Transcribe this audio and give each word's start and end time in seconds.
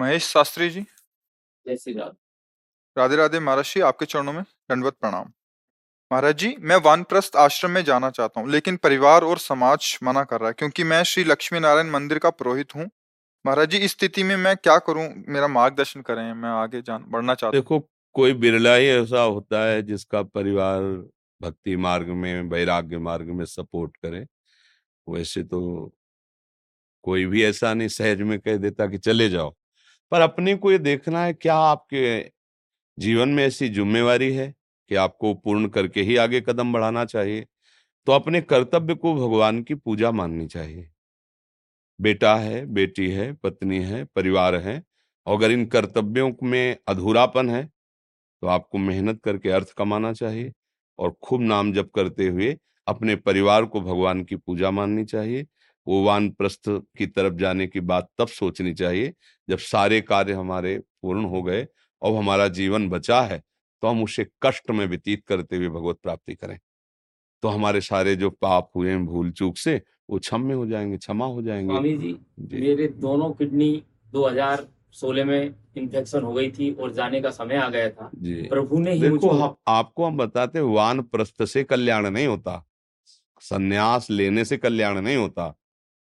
महेश 0.00 0.26
शास्त्री 0.26 0.68
जी। 0.70 0.80
जय 0.80 1.76
श्री 1.76 1.92
राम 1.94 2.12
राधे 2.96 3.16
राधे 3.16 3.40
महाराज 3.40 3.72
जी 3.74 3.80
आपके 3.80 4.06
चरणों 4.06 4.32
में 4.32 4.42
दंडवत 4.42 4.94
प्रणाम। 5.00 5.32
महाराज 6.10 6.36
जी 6.38 6.54
मैं 6.60 6.76
वानप्रस्थ 6.76 7.36
आश्रम 7.36 7.70
में 7.70 7.82
जाना 7.84 8.10
चाहता 8.10 8.40
हूँ 8.40 8.50
लेकिन 8.50 8.76
परिवार 8.76 9.24
और 9.24 9.38
समाज 9.38 9.98
मना 10.02 10.22
कर 10.24 10.40
रहा 10.40 10.48
है 10.48 10.54
क्योंकि 10.58 10.84
मैं 10.84 11.02
श्री 11.04 11.24
लक्ष्मी 11.24 11.60
नारायण 11.60 11.90
मंदिर 11.90 12.18
का 12.18 12.30
पुरोहित 12.32 12.74
हूँ। 12.76 12.88
महाराज 13.44 13.70
जी 13.70 13.78
इस 13.78 13.90
स्थिति 13.90 14.22
में 14.22 14.36
मैं 14.36 14.56
क्या 14.56 14.78
करूँ? 14.78 15.06
मेरा 15.28 15.48
मार्गदर्शन 15.48 16.02
करें 16.02 16.32
मैं 16.32 16.50
आगे 16.50 16.82
जान 16.82 17.04
बढ़ना 17.08 17.34
चाहता 17.34 17.56
हूँ। 17.56 17.62
देखो 17.62 17.78
कोई 18.14 18.32
बिरला 18.34 18.74
ही 18.74 18.88
ऐसा 18.88 19.20
होता 19.20 19.64
है 19.64 19.82
जिसका 19.82 20.22
परिवार 20.24 20.82
भक्ति 21.40 21.76
मार्ग 21.78 22.08
में 22.16 22.42
वैराग्य 22.48 22.98
मार्ग 23.00 23.30
में 23.30 23.44
सपोर्ट 23.46 23.96
करे 23.96 24.26
वैसे 25.06 25.42
तो 25.44 25.60
कोई 27.04 27.24
भी 27.26 27.44
ऐसा 27.44 27.72
नहीं 27.74 27.88
सहज 27.90 28.20
में 28.22 28.38
कह 28.40 28.56
देता 28.58 28.86
कि 28.86 28.98
चले 28.98 29.28
जाओ। 29.28 29.54
पर 30.12 30.20
अपने 30.20 30.54
को 30.56 30.72
ये 30.72 30.78
देखना 30.80 31.24
है, 31.24 31.32
क्या 31.34 31.54
आपके 31.56 32.20
जीवन 32.98 33.28
में 33.30 33.44
ऐसी 33.44 33.68
जिम्मेवारी 33.70 34.32
है 34.34 34.54
कि 34.90 34.94
आपको 34.96 35.34
पूर्ण 35.36 35.68
करके 35.70 36.02
ही 36.02 36.16
आगे 36.18 36.40
कदम 36.42 36.72
बढ़ाना 36.72 37.04
चाहिए? 37.06 37.46
तो 38.06 38.12
अपने 38.12 38.40
कर्तव्य 38.42 38.94
को 38.96 39.14
भगवान 39.16 39.62
की 39.62 39.74
पूजा 39.76 40.10
माननी 40.12 40.46
चाहिए। 40.48 40.88
बेटा 42.00 42.34
है, 42.36 42.64
बेटी 42.66 43.10
है, 43.10 43.32
पत्नी 43.34 43.78
है, 43.80 44.04
परिवार 44.06 44.54
है 44.58 44.82
अगर 45.26 45.50
इन 45.50 45.64
कर्तव्यों 45.66 46.30
में 46.44 46.76
अधूरापन 46.88 47.50
है 47.50 47.64
तो 48.42 48.48
आपको 48.48 48.78
मेहनत 48.78 49.20
करके 49.24 49.50
अर्थ 49.50 49.72
कमाना 49.78 50.12
चाहिए 50.14 50.52
और 50.98 51.14
खूब 51.22 51.42
नाम 51.42 51.72
जप 51.72 51.90
करते 51.94 52.28
हुए 52.28 52.56
अपने 52.86 53.16
परिवार 53.18 53.64
को 53.66 53.80
भगवान 53.80 54.22
की 54.24 54.36
पूजा 54.36 54.70
माननी 54.72 55.04
चाहिए। 55.06 55.46
वो 55.86 56.04
वानप्रस्थ 56.04 56.62
की 56.68 57.06
तरफ़ 57.06 57.34
जाने 57.34 57.66
की 57.66 57.80
बात 57.80 58.08
तब 58.18 58.28
सोचनी 58.28 58.74
चाहिए 58.74 59.14
जब 59.48 59.58
सारे 59.58 60.00
कार्य 60.00 60.32
हमारे 60.32 60.78
पूर्ण 60.78 61.24
हो 61.24 61.42
गए 61.42 61.66
और 62.02 62.16
हमारा 62.16 62.48
जीवन 62.48 62.88
बचा 62.88 63.20
है 63.22 63.42
तो 63.82 63.88
हम 63.88 64.02
उसे 64.02 64.26
कष्ट 64.42 64.70
में 64.70 64.86
व्यतीत 64.86 65.24
करते 65.26 65.56
हुए 65.56 65.68
भगवत 65.68 65.98
प्राप्ति 66.02 66.34
करें। 66.34 66.58
तो 67.42 67.48
हमारे 67.48 67.80
सारे 67.80 68.16
जो 68.16 68.30
पाप 68.30 68.70
हुए 68.76 68.90
हैं 68.90 69.06
भूल 69.06 69.30
चूक 69.30 69.56
से 69.56 69.82
वो 70.10 70.18
क्षम्य 70.18 70.54
हो 70.54 70.66
जाएँगे 70.66 70.96
क्षमा 70.96 71.26
हो 71.26 71.42
जाएँगे। 71.42 71.72
स्वामी 71.72 71.96
जी 71.96 72.18
जी। 72.40 72.60
मेरे 72.60 72.88
दोनों 72.88 73.30
किडनी 73.32 73.82
2016 74.12 75.24
में 75.24 75.54
इन्फेक्शन 75.76 76.22
हो 76.22 76.32
गई 76.32 76.50
थी 76.50 76.72
और 76.74 76.92
जाने 76.92 77.20
का 77.20 77.30
समय 77.30 77.56
आ 77.56 77.68
गया 77.68 77.90
था। 77.90 78.10
जी। 78.14 78.34
प्रभु 78.34 78.78
ने 78.78 78.92
ही 78.92 79.00
देखो 79.00 79.30
हम 79.30 79.54
आपको 79.68 80.04
हम 80.04 80.16
बताते 80.16 80.60
वान 80.60 81.02
प्रस्थ 81.02 81.44
से 81.44 81.64
कल्याण 81.64 82.10
नहीं 82.10 82.26
होता। 82.26 82.66
संन्यास 83.40 84.10
लेने 84.10 84.44
से 84.44 84.56
कल्याण 84.56 85.00
नहीं 85.00 85.16
होता। 85.16 85.56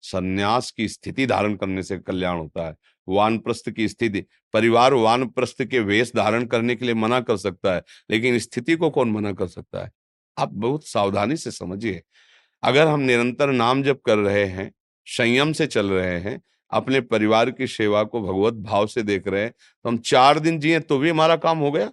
सन्यास 0.02 0.70
की 0.70 0.88
स्थिति 0.88 1.26
धारण 1.26 1.54
करने 1.56 1.82
से 1.82 1.98
कल्याण 1.98 2.38
होता 2.38 2.66
है। 2.66 2.74
वानप्रस्थ 3.08 3.70
की 3.70 3.88
स्थिति, 3.88 4.24
परिवार 4.54 4.94
वानप्रस्थ 4.94 5.62
के 5.62 5.80
वेश 5.80 6.12
धारण 6.16 6.44
करने 6.46 6.74
के 6.76 6.84
लिए 6.84 6.94
मना 6.94 7.20
कर 7.20 7.36
सकता 7.36 7.74
है, 7.74 7.82
लेकिन 8.10 8.38
स्थिति 8.38 8.76
को 8.76 8.90
कौन 8.90 9.10
मना 9.10 9.32
कर 9.32 9.46
सकता 9.48 9.84
है? 9.84 9.90
आप 10.36 10.52
बहुत 10.54 10.86
सावधानी 10.86 11.36
से 11.36 11.50
समझिए। 11.50 12.02
अगर 12.62 12.86
हम 12.86 13.00
निरंतर 13.00 13.50
नाम 13.50 13.82
जप 13.82 14.00
कर 14.06 14.18
रहे 14.18 14.44
हैं, 14.44 14.70
संयम 15.06 15.52
से 15.52 15.66
चल 15.66 15.90
रहे 15.90 16.18
हैं, 16.20 16.40
अपने 16.72 17.00
परिवार 17.02 17.50
की 17.50 17.66
सेवा 17.66 18.02
को 18.04 18.20
भगवत 18.22 18.54
भाव 18.62 18.86
से 18.86 19.02
देख 19.02 19.26
रहे 19.28 19.42
हैं 19.42 19.50
तो 19.50 19.88
हम 19.88 19.96
चार 19.98 20.38
दिन 20.38 20.58
जिए 20.58 20.78
तो 20.80 20.98
भी 20.98 21.10
हमारा 21.10 21.36
काम 21.36 21.58
हो 21.58 21.70
गया। 21.72 21.90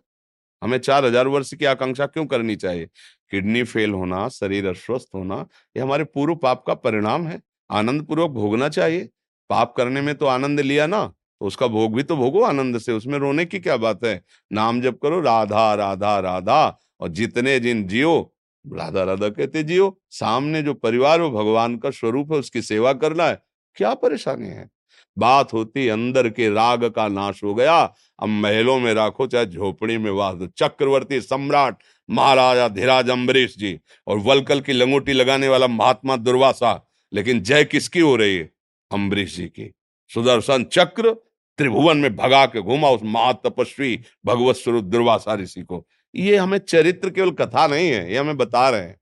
हमें 0.62 0.78
चार 0.80 1.06
हज़ार 1.06 1.28
वर्ष 1.28 1.54
की 1.54 1.66
आकांक्षा 1.66 2.06
क्यों 2.08 2.26
करनी 2.26 2.56
चाहिए? 2.56 2.86
किडनी 3.32 3.64
फेल 3.64 3.92
होना, 3.92 4.28
शरीर 4.30 4.68
अस्वस्थ 4.68 5.08
होना, 5.16 5.46
ये 5.76 5.82
हमारे 5.82 6.04
पूर्व 6.06 6.36
पाप 6.36 6.64
का 6.68 6.74
परिणाम 6.76 7.28
है। 7.28 7.40
आनंद 7.70 8.04
पूर्वक 8.04 8.32
भोगना 8.32 8.70
चाहिए। 8.70 9.10
पाप 9.50 9.74
करने 9.78 10.02
में 10.02 10.14
तो 10.16 10.26
आनंद 10.26 10.60
लिया 10.60 10.88
ना 10.88 11.06
तो 11.42 11.46
उसका 11.48 11.68
भोग 11.68 11.96
भी 11.96 12.04
तो 12.04 12.16
भोगो 12.16 12.42
आनंद 12.44 12.78
से, 12.78 12.92
उसमें 12.92 13.18
रोने 13.20 13.46
की 13.46 13.60
क्या 13.60 13.76
बात 13.78 14.04
है? 14.06 14.22
नाम 14.52 14.82
जप 14.82 14.98
करो, 15.04 15.20
राधा 15.22 15.74
राधा 15.74 16.20
राधा, 16.20 16.80
और 17.02 17.10
जितने 17.10 17.60
जिन 17.60 17.86
जियो, 17.88 18.34
राधा 18.66 19.04
राधा 19.04 19.30
कहते 19.30 19.64
जियो, 19.64 19.98
सामने 20.10 20.62
जो 20.64 20.74
परिवार 20.74 21.22
वो 21.22 21.30
भगवान 21.32 21.78
का 21.78 21.90
स्वरूप 21.92 22.34
है, 22.34 22.40
उसकी 22.40 22.62
सेवा 22.62 22.94
करना 22.96 23.26
है 23.26 23.42
क्या 23.78 23.94
परेशानी 23.94 24.48
है? 24.48 24.70
बात 25.18 25.54
होती, 25.54 25.88
अंदर 25.90 26.30
के 26.30 26.50
राग 26.50 26.84
का 26.86 27.08
नाश 27.08 27.44
हो 27.44 27.54
गया, 27.54 27.80
अब 28.20 28.28
महलों 28.28 28.78
में 28.80 28.94
राखो, 28.94 29.28
चाहे 29.28 29.46
झोपड़ी 29.46 29.98
में 29.98 30.12
वास 30.12 30.36
दो 30.36 30.48
चक्रवर्ती 30.58 31.22
सम्राट 31.22 31.78
महाराजा, 32.10 32.68
धीराज 32.70 33.10
अम्बरीश 33.10 33.58
जी, 33.58 33.80
और 34.08 34.18
वलकल 34.20 34.62
की 34.62 34.74
लंगोटी 34.74 35.14
लगाने 35.14 35.48
वाला 35.48 35.68
महात्मा 35.70 36.16
दुर्वासा 36.18 36.74
लेकिन 37.14 37.42
जय 37.42 37.64
किसकी 37.64 38.00
हो 38.00 38.16
रही 38.16 38.38
है? 38.38 38.50
अम्बरीश 38.92 39.36
जी 39.36 39.46
की। 39.46 39.74
सुदर्शन 40.12 40.64
चक्र 40.64 41.14
त्रिभुवन 41.58 41.98
में 41.98 42.16
भगा 42.16 42.46
के 42.46 42.62
घुमा 42.62 42.90
उस 42.90 43.02
महातपस्वी 43.04 44.00
भगवत 44.26 44.56
स्वरूप 44.56 44.84
दुर्वासा 44.84 45.36
ऋषि 45.36 45.62
को। 45.62 45.86
ये 46.16 46.36
हमें 46.36 46.58
चरित्र 46.58 47.10
केवल 47.10 47.32
कथा 47.32 47.68
नहीं 47.68 47.90
है, 47.90 48.12
ये 48.12 48.18
हमें 48.18 48.38
बता 48.38 48.70
रहे 48.70 48.82
हैं। 48.82 49.00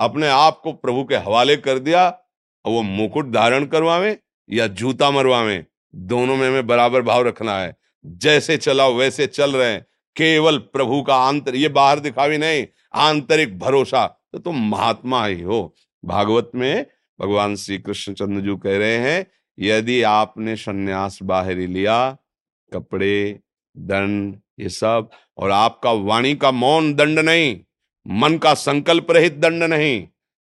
अपने 0.00 0.28
आप 0.28 0.60
को 0.64 0.72
प्रभु 0.72 1.04
के 1.04 1.16
हवाले 1.16 1.56
कर 1.56 1.78
दिया 1.78 2.08
और 2.64 2.72
वो 2.72 2.82
मुकुट 2.82 3.30
धारण 3.32 3.64
करवावे 3.64 4.18
या 4.50 4.66
जूता 4.66 5.10
मरवावे, 5.10 5.64
दोनों 5.94 6.36
में 6.36 6.48
हमें 6.48 6.66
बराबर 6.66 7.02
भाव 7.02 7.22
रखना 7.22 7.58
है। 7.58 7.76
जैसे 8.06 8.56
चलाओ 8.56 8.94
वैसे 8.94 9.26
चल 9.26 9.56
रहे 9.56 9.72
हैं। 9.72 9.86
केवल 10.16 10.58
प्रभु 10.58 11.02
का 11.02 11.16
आंतर, 11.16 11.54
ये 11.56 11.68
बाहर 11.68 12.00
दिखावी 12.00 12.38
नहीं, 12.38 12.66
आंतरिक 12.94 13.58
भरोसा 13.58 14.06
तो 14.32 14.38
तुम 14.38 14.68
महात्मा 14.70 15.26
ही 15.26 15.40
हो। 15.40 15.74
भागवत 16.04 16.50
में 16.54 16.86
भगवान 17.18 17.56
श्री 17.56 17.78
कृष्ण 17.78 18.12
चंद्र 18.12 18.40
जी 18.42 18.56
कह 18.62 18.76
रहे 18.78 18.96
हैं, 18.98 19.26
यदि 19.58 20.02
आपने 20.02 20.56
सन्यास 20.56 21.18
बाहर 21.22 21.56
लिया, 21.56 22.16
कपड़े, 22.72 23.40
दंड, 23.74 24.36
ये 24.60 24.68
सब, 24.68 25.08
और 25.38 25.50
आपका 25.50 25.92
वाणी 25.92 26.34
का 26.34 26.50
मौन 26.50 26.92
दंड 26.94 27.18
नहीं, 27.18 27.58
मन 28.06 28.36
का 28.38 28.54
संकल्प 28.54 29.10
रहित 29.10 29.36
दंड 29.36 29.62
नहीं, 29.62 30.06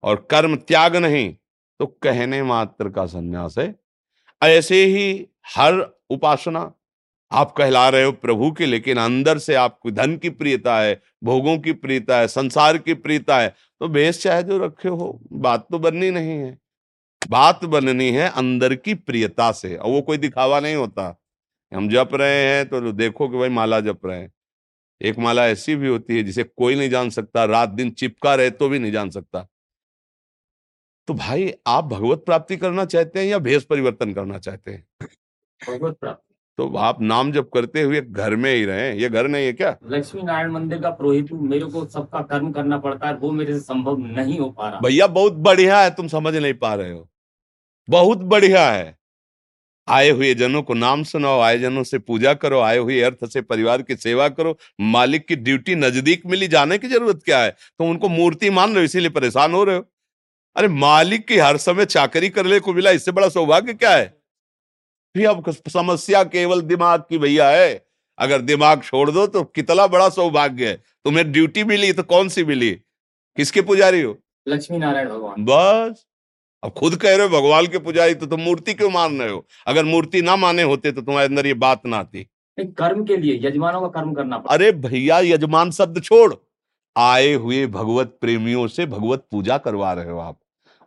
और 0.05 0.26
कर्म 0.31 0.56
त्याग 0.58 0.96
नहीं 0.96 1.34
तो 1.81 1.87
कहने 2.02 2.43
मात्र 2.43 2.88
का 2.88 3.05
संन्यास 3.06 3.55
है। 3.58 3.75
ऐसे 4.43 4.84
ही 4.87 5.26
हर 5.56 5.75
उपासना 6.10 6.72
आप 7.32 7.52
कहला 7.52 7.88
रहे 7.88 8.05
हो 8.05 8.12
प्रभु 8.12 8.50
के, 8.52 8.66
लेकिन 8.66 8.99
अंदर 8.99 9.38
से 9.38 9.55
आपको 9.55 9.90
धन 9.90 10.16
की 10.16 10.31
प्रियता 10.31 10.78
है, 10.81 11.00
भोगों 11.25 11.56
की 11.58 11.72
प्रियता 11.72 12.19
है, 12.19 12.28
संसार 12.28 12.78
की 12.78 12.94
प्रियता 12.94 13.38
है 13.38 13.55
तो 13.81 13.89
बेस 13.89 14.23
चाहे 14.23 14.43
जो 14.43 14.59
रखे 14.59 14.89
हो, 14.89 15.21
बात 15.33 15.67
तो 15.71 15.79
बननी 15.79 16.11
नहीं 16.11 16.31
है। 16.31 16.59
बात 17.29 17.65
बननी 17.65 18.11
है 18.11 18.29
अंदर 18.31 18.75
की 18.75 18.95
प्रियता 18.95 19.51
से, 19.53 19.77
और 19.77 19.91
वो 19.91 20.01
कोई 20.03 20.19
दिखावा 20.19 20.61
नहीं 20.61 20.75
होता। 20.75 21.15
हम 21.73 21.89
जप 21.89 22.11
रहे 22.15 22.45
हैं 22.47 22.69
तो 22.69 22.93
देखो 22.93 23.29
कि 23.29 23.39
भाई 23.39 23.49
माला 23.49 23.81
जप 23.81 24.07
रहे 24.07 24.19
हैं। 24.21 24.33
एक 25.01 25.19
माला 25.19 25.47
ऐसी 25.49 25.77
भी 25.77 25.89
होती 25.89 26.17
है 26.17 26.23
जिसे 26.23 26.45
कोई 26.45 26.75
नहीं 26.75 26.91
जान 26.91 27.11
सकता, 27.11 27.45
रात 27.45 27.69
दिन 27.69 27.91
चिपका 27.91 28.35
रहे 28.35 28.51
तो 28.51 28.69
भी 28.69 28.79
नहीं 28.79 28.93
जान 28.93 29.11
सकता। 29.11 29.47
तो 31.09 31.15
भाई 31.15 31.53
आप 31.67 31.85
भगवत 31.85 32.23
प्राप्ति 32.27 32.57
करना 32.57 32.85
चाहते 32.85 33.19
हैं 33.19 33.27
या 33.27 33.39
भेष 33.39 33.65
परिवर्तन 33.65 34.13
करना 34.13 34.39
चाहते 34.39 34.71
हैं? 34.71 34.87
भगवत 35.61 35.97
प्राप्ति। 36.01 36.28
तो 36.58 36.66
आप 36.76 37.00
नाम 37.02 37.31
जब 37.32 37.49
करते 37.50 37.82
हुए 37.82 38.00
घर 38.00 38.34
में 38.37 38.55
ही 38.55 38.64
रहे 38.64 38.93
ये 38.99 39.08
घर 39.08 39.28
नहीं 39.28 39.46
है 39.46 39.52
क्या? 39.52 39.76
लक्ष्मी 39.87 40.22
नारायण 40.22 40.50
मंदिर 40.52 40.78
का 40.78 40.90
पुरोहित 40.90 41.32
मेरे 41.32 41.64
को 41.64 41.84
सबका 41.87 42.20
कर्म 42.22 42.50
करना 42.52 42.78
पड़ता 42.78 43.08
है 43.08 43.14
वो 43.14 43.31
मेरे 43.32 43.52
से 43.52 43.60
संभव 43.60 43.99
नहीं 43.99 44.38
हो 44.38 44.49
पा 44.50 44.69
रहा। 44.69 44.81
भैया 44.81 45.06
बहुत 45.06 45.32
बढ़िया 45.32 45.81
है 45.81 45.90
तुम 45.90 46.08
समझ 46.08 46.34
नहीं 46.37 46.55
पा 46.55 46.75
रहे 46.75 46.93
हो। 46.93 47.08
बहुत 47.88 48.19
बढ़िया 48.19 48.70
है। 48.70 48.96
आए 49.88 50.10
हुए 50.10 50.34
जनों 50.34 50.62
को 50.62 50.75
नाम 50.75 51.02
सुनाओ 51.02 51.40
आए 51.40 51.58
जनों 51.58 51.84
से 51.84 51.99
पूजा 51.99 52.34
करो 52.34 52.60
आए 52.60 52.78
हुए 52.78 53.00
अर्थ 53.02 53.25
से 53.26 53.40
परिवार 53.43 53.82
की 53.82 53.96
सेवा 53.96 54.28
करो 54.28 54.58
मालिक 54.81 55.26
की 55.28 55.37
ड्यूटी 55.37 55.75
नज़दीक 55.75 56.26
मिली 56.26 56.49
जाने 56.49 56.78
की 56.78 56.88
ज़रूरत 56.88 57.22
क्या 57.25 57.43
है? 57.43 57.50
तो 57.50 57.84
उनको 57.84 58.08
मूर्ति 58.08 58.50
मान 58.50 58.70
रहे 58.70 58.78
हो 58.78 58.84
इसीलिए 58.84 59.10
परेशान 59.10 59.52
हो 59.52 59.64
रहे 59.64 59.76
हो। 59.76 59.84
अरे 60.56 60.69
मालिक 60.69 61.28
की 61.28 61.38
हर 61.38 61.56
समय 61.56 61.84
चाकरी 61.87 62.28
करने 62.28 62.60
को 62.60 62.72
मिला 62.75 62.90
इससे 62.90 63.12
बड़ा 63.12 63.28
सौभाग्य 63.28 63.75
क्या 63.75 63.96
है? 63.96 64.18
अब 65.14 65.50
समस्या 65.69 66.22
केवल 66.25 66.60
दिमाग 66.60 67.00
की 67.00 67.19
भैया 67.19 67.49
है। 67.49 67.84
अगर 68.19 68.40
दिमाग 68.40 68.82
छोड़ 68.82 69.10
दो 69.10 69.26
तो 69.26 69.43
कितना 69.44 69.87
बड़ा 69.87 70.08
सौभाग्य 70.08 70.69
है। 70.69 70.75
तुम्हें 71.05 71.31
ड्यूटी 71.32 71.64
मिली 71.64 71.93
तो 71.93 72.02
कौन 72.02 72.28
सी 72.28 72.44
मिली? 72.44 72.70
किसके 73.37 73.60
पुजारी 73.60 74.00
हो? 74.00 74.16
लक्ष्मी 74.49 74.78
नारायण 74.78 75.08
भगवान। 75.08 75.44
बस। 75.44 76.05
अब 76.62 76.70
खुद 76.70 76.96
कह 76.96 77.16
रहे 77.16 77.26
हो 77.26 77.40
भगवान 77.40 77.66
के 77.66 77.78
पुजारी 77.78 78.14
तो 78.14 78.26
तुम 78.26 78.40
मूर्ति 78.40 78.75
क्यों 78.75 78.90
मान 78.90 79.20
रहे 79.20 79.31
हो? 79.31 79.44
अगर 79.66 79.84
मूर्ति 79.84 80.22
ना 80.22 80.37
माने 80.37 80.62
होते 80.62 80.93
तो 80.93 81.02
तुम्हारे 81.02 81.28
अंदर 81.28 81.46
ये 81.46 81.55
बात 81.55 81.87
ना 81.87 81.96
आती। 81.96 82.26
कर्म 82.58 83.05
के 83.05 83.16
लिए 83.16 83.38
यजमानों 83.43 83.81
का 83.81 83.88
कर्म 84.00 84.14
करना 84.14 84.38
पड़ा 84.38 84.55
अरे 84.55 84.72
भैया 84.72 85.19
यजमान 85.19 85.70
शब्द 85.70 86.02
छोड़। 86.02 86.34
आए 86.96 87.32
हुए 87.32 87.66
भगवत 87.66 88.16
प्रेमियों 88.20 88.66
से 88.69 88.87
भगवत 88.87 89.26
पूजा 89.31 89.58
करवा 89.58 89.93
रहे 89.93 90.10
हो 90.10 90.19
आप। 90.19 90.38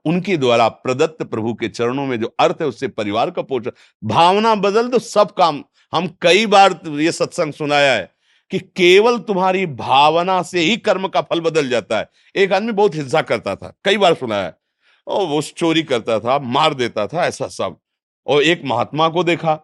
उनके 0.06 0.38
द्वारा 0.38 0.68
प्रदत्त 0.68 1.24
प्रभु 1.24 1.54
के 1.54 1.68
चरणों 1.68 2.06
में 2.06 2.20
जो 2.20 2.34
अर्थ 2.40 2.58
है, 2.62 2.68
उससे 2.68 2.88
परिवार 2.88 3.32
का 3.32 3.42
पोषण। 3.42 3.72
भावना 4.04 4.56
बदल 4.56 4.88
दो, 4.88 5.00
सब 5.00 5.32
काम। 5.32 5.64
हम 5.94 6.08
कई 6.22 6.46
बार 6.46 6.80
ये 6.88 7.12
सत्संग 7.12 7.54
सुनाया 7.54 7.94
है 7.94 8.12
कि 8.52 8.60
केवल 8.60 9.18
तुम्हारी 9.20 9.66
भावना 9.66 10.42
से 10.44 10.60
ही 10.60 10.78
कर्म 10.78 11.08
का 11.08 11.22
फल 11.22 11.42
बदल 11.42 11.70
जाता 11.70 11.98
है। 12.00 12.10
एक 12.36 12.54
आदमी 12.54 12.72
बहुत 12.72 12.96
हिंसा 12.96 13.22
करता 13.22 13.56
था, 13.56 13.74
कई 13.86 13.98
बार 13.98 14.14
सुनाया 14.14 14.46
है। 14.46 14.58
और 15.08 15.26
वो 15.28 15.42
चोरी 15.42 15.84
करता 15.84 16.20
था, 16.20 16.40
मार 16.40 16.74
देता 16.74 17.08
था, 17.08 17.26
ऐसा 17.26 17.48
सब। 17.48 17.78
और 18.28 18.44
एक 18.44 18.62
महात्मा 18.66 19.08
को 19.10 19.24
देखा, 19.24 19.56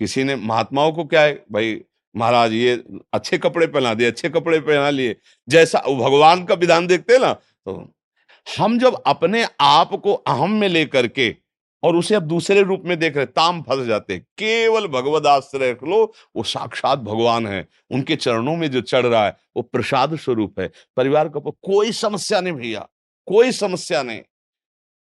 किसी 0.00 0.24
ने, 0.24 0.36
महात्माओं 0.36 0.92
को 0.92 1.04
क्या 1.04 1.22
है, 1.22 1.32
भाई, 1.52 1.80
महाराज, 2.16 2.52
ये 2.52 2.82
अच्छे 3.14 3.38
कपड़े 3.38 3.66
पहना 3.66 3.94
दिए, 3.94 4.06
अच्छे 4.06 4.28
कपड़े 4.28 4.60
पहना 4.60 4.90
लिए। 4.90 5.16
जैसा 5.48 5.78
भगवान 5.88 6.44
का 6.44 6.54
विधान 6.54 6.86
देखते 6.86 7.18
ना 7.18 7.32
तो 7.32 7.72
हम 8.58 8.78
जब 8.78 9.02
अपने 9.06 9.46
आप 9.60 9.94
को 9.94 10.12
अहम 10.12 10.52
में 10.52 10.68
लेकर 10.68 11.06
के 11.08 11.36
और 11.82 11.96
उसे 11.96 12.14
अब 12.14 12.22
दूसरे 12.22 12.62
रूप 12.62 12.82
में 12.84 12.98
देख 12.98 13.16
रहे, 13.16 13.26
ताम 13.26 13.62
फंस 13.62 13.86
जाते 13.86 14.14
हैं। 14.14 14.22
केवल 14.38 14.86
भगवद 14.86 15.26
आश्रय 15.26 15.72
लो, 15.72 16.12
वो 16.36 16.42
साक्षात 16.42 16.98
भगवान 16.98 17.46
है। 17.46 17.68
उनके 17.90 18.16
चरणों 18.16 18.56
में 18.56 18.70
जो 18.70 18.80
चढ़ 18.80 19.06
रहा 19.06 19.26
है, 19.26 19.36
वो 19.56 19.62
प्रसाद 19.62 20.16
स्वरूप 20.16 20.60
है। 20.60 20.70
परिवार 20.96 21.28
का 21.28 21.40
कोई 21.40 21.92
समस्या 21.92 22.40
नहीं 22.40 22.54
भैया, 22.54 22.88
कोई 23.26 23.52
समस्या 23.52 24.02
नहीं। 24.02 24.20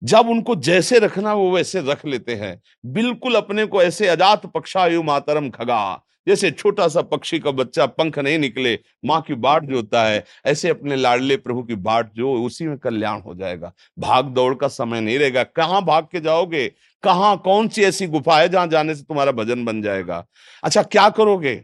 जब 0.03 0.29
उनको 0.29 0.55
जैसे 0.55 0.99
रखना, 0.99 1.33
वो 1.33 1.51
वैसे 1.51 1.81
रख 1.81 2.05
लेते 2.05 2.35
हैं। 2.35 2.61
बिल्कुल 2.85 3.35
अपने 3.35 3.65
को 3.65 3.83
ऐसे 3.83 4.07
अजात 4.07 4.45
पक्षायु 4.45 5.03
मातरम 5.03 5.49
खगा। 5.49 6.05
जैसे 6.29 6.51
छोटा 6.51 6.87
सा 6.87 7.01
पक्षी 7.01 7.39
का 7.39 7.51
बच्चा 7.51 7.85
पंख 7.85 8.19
नहीं 8.19 8.37
निकले, 8.39 8.79
माँ 9.05 9.21
की 9.21 9.33
बाट 9.33 9.63
जो 9.63 9.75
होता 9.75 10.03
है, 10.03 10.23
ऐसे 10.45 10.69
अपने 10.69 10.95
लाडले 10.95 11.37
प्रभु 11.37 11.63
की 11.63 11.75
बाट 11.75 12.11
जो 12.15 12.33
उसी 12.33 12.67
में 12.67 12.77
कल्याण 12.77 13.21
हो 13.21 13.35
जाएगा। 13.35 13.71
भाग 13.99 14.25
दौड़ 14.25 14.53
का 14.55 14.67
समय 14.67 15.01
नहीं 15.01 15.19
रहेगा। 15.19 15.43
कहाँ 15.43 15.85
भाग 15.85 16.07
के 16.11 16.19
जाओगे? 16.19 16.67
कहाँ, 17.03 17.37
कौन 17.37 17.67
सी 17.67 17.83
ऐसी 17.83 18.07
गुफा 18.07 18.39
है 18.39 18.49
जहाँ 18.49 18.67
जाने 18.67 18.95
से 18.95 19.03
तुम्हारा 19.03 19.31
भजन 19.31 19.65
बन 19.65 19.81
जाएगा? 19.81 20.25
अच्छा 20.63 20.83
क्या 20.83 21.09
करोगे? 21.09 21.55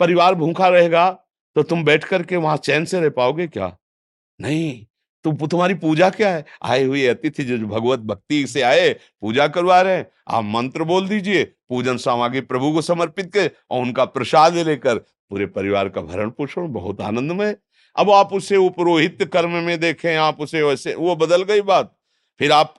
परिवार 0.00 0.34
भूखा 0.34 0.68
रहेगा 0.68 1.10
तो 1.56 1.62
तुम 1.62 1.84
बैठ 1.84 2.04
करके 2.04 2.36
वहाँ 2.36 2.56
चैन 2.56 2.84
से 2.84 3.00
रह 3.00 3.10
पाओगे 3.10 3.46
क्या? 3.46 3.76
नहीं। 4.40 4.86
तो 5.24 5.46
तुम्हारी 5.46 5.74
पूजा 5.74 6.10
क्या 6.10 6.30
है? 6.30 6.44
आए 6.62 6.84
हुए 6.84 7.06
अतिथि 7.06 7.44
जो 7.44 7.58
भगवत 7.66 7.98
भक्ति 7.98 8.46
से 8.46 8.62
आए, 8.62 8.92
पूजा 8.92 9.48
करवा 9.48 9.80
रहे 9.82 9.96
हैं। 9.96 10.06
आप 10.28 10.44
मंत्र 10.44 10.84
बोल 10.84 11.08
दीजिए, 11.08 11.44
पूजन 11.44 11.96
सामग्री 11.96 12.40
प्रभु 12.40 12.72
को 12.72 12.82
समर्पित 12.82 13.32
कर 13.34 13.50
और 13.70 13.82
उनका 13.82 14.04
प्रसाद 14.04 14.54
लेकर 14.54 14.98
पूरे 14.98 15.46
परिवार 15.46 15.88
का 15.88 16.00
भरण 16.00 16.30
पोषण, 16.30 16.68
बहुत 16.68 17.00
आनंदमय। 17.00 17.56
अब 17.96 18.10
आप 18.10 18.32
उसे 18.32 18.56
उपरोहित 18.56 19.30
कर्म 19.32 19.50
में 19.50 19.80
देखें, 19.80 20.16
आप 20.16 20.40
उसे 20.40 20.62
वैसे, 20.62 20.94
वो 20.94 21.16
बदल 21.16 21.42
गई 21.42 21.60
बात। 21.60 21.94
फिर 22.38 22.52
आप 22.52 22.74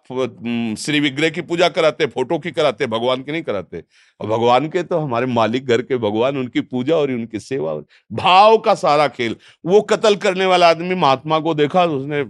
श्री 0.80 1.00
विग्रह 1.00 1.30
की 1.30 1.42
पूजा 1.42 1.69
कराते, 1.69 2.06
फ़ोटो 2.06 2.40
की 2.40 2.52
कराते, 2.52 2.88
भगवान 2.88 3.24
की 3.24 3.31
नहीं 3.31 3.44
कराते। 3.44 3.84
और 4.19 4.28
भगवान 4.28 4.68
के 4.69 4.84
तो 4.84 5.00
हमारे 5.00 5.25
मालिक 5.25 5.66
घर 5.66 5.81
के 5.81 5.98
भगवान, 5.98 6.38
उनकी 6.38 6.62
पूजा 6.62 6.96
और 6.96 7.12
उनकी 7.12 7.40
सेवा, 7.40 7.75
भाव 8.12 8.57
का 8.57 8.75
सारा 8.75 9.07
खेल। 9.07 9.36
वो 9.66 9.81
कत्ल 9.81 10.16
करने 10.16 10.46
वाला 10.46 10.69
आदमी 10.69 10.96
महात्मा 10.96 11.40
को 11.40 11.54
देखा, 11.54 11.86
उसने, 11.86 12.24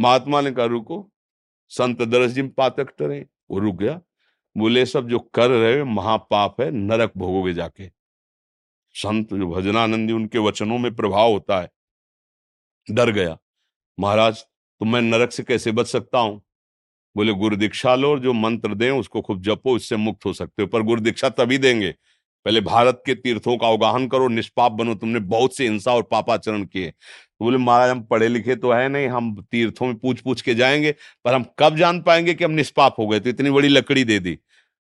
महात्मा 0.00 0.40
ने 0.40 0.50
कहा, 0.50 0.66
रुको, 0.66 1.10
संत 1.68 2.02
दरस 2.02 2.30
जी 2.30 2.42
पातक 2.42 2.88
टरे। 2.98 3.26
वो 3.50 3.58
रुक 3.58 3.76
गया। 3.76 4.00
बोले, 4.56 4.86
सब 4.86 5.08
जो 5.08 5.18
कर 5.18 5.50
रहे 5.50 5.84
महापाप 5.84 6.60
है, 6.60 6.70
नरक 6.70 7.12
भोगोगे 7.16 7.54
जाके। 7.54 7.90
संत 8.94 9.34
जो 9.34 9.50
भजनानंदी, 9.50 10.12
उनके 10.12 10.38
वचनों 10.38 10.78
में 10.78 10.94
प्रभाव 10.96 11.32
होता 11.32 11.60
है। 11.60 11.70
डर 12.90 13.10
गया। 13.10 13.38
महाराज 14.00 14.44
तो 14.80 14.86
मैं 14.86 15.02
नरक 15.02 15.32
से 15.32 15.42
कैसे 15.42 15.72
बच 15.72 15.86
सकता 15.86 16.18
हूँ? 16.18 16.42
बोले, 17.16 17.32
गुरु 17.32 17.56
दीक्षा 17.56 17.94
लो 17.94 18.10
और 18.10 18.18
जो 18.18 18.32
मंत्र 18.32 18.74
दें, 18.74 18.90
उसको 18.90 19.20
खूब 19.20 19.42
जपो, 19.42 19.76
इससे 19.76 19.96
मुक्त 19.96 20.26
हो 20.26 20.32
सकते 20.32 20.62
हो। 20.62 20.68
पर 20.68 20.82
गुरु 20.82 21.00
दीक्षा 21.00 21.28
तभी 21.28 21.58
देंगे। 21.58 21.94
पहले 22.44 22.60
भारत 22.60 23.02
के 23.06 23.14
तीर्थों 23.14 23.56
का 23.56 23.68
अवगाहन 23.68 24.08
करो, 24.08 24.28
निष्पाप 24.28 24.72
बनो। 24.72 24.94
तुमने 24.94 25.20
बहुत 25.20 25.56
से 25.56 25.64
हिंसा 25.64 25.94
और 25.94 26.02
पापाचरण 26.02 26.64
किए। 26.64 26.90
तो 26.90 27.44
बोले, 27.44 27.58
महाराज, 27.58 27.90
हम 27.90 28.02
पढ़े 28.02 28.28
लिखे 28.28 28.56
तो 28.56 28.72
है 28.72 28.88
नहीं, 28.88 29.08
हम 29.08 29.46
तीर्थों 29.50 29.86
में 29.86 29.96
पूछ 29.96 30.20
पूछ 30.20 30.40
के 30.40 30.54
जाएँगे, 30.54 30.94
पर 31.24 31.34
हम 31.34 31.44
कब 31.58 31.76
जान 31.76 32.02
पाएँगे 32.02 32.34
कि 32.34 32.44
हम 32.44 32.50
निष्पाप 32.50 32.94
हो 32.98 33.06
गए? 33.08 33.20
तो 33.20 33.30
इतनी 33.30 33.50
बड़ी 33.50 33.68
लकड़ी 33.68 34.04
दे 34.04 34.18
दी 34.18 34.38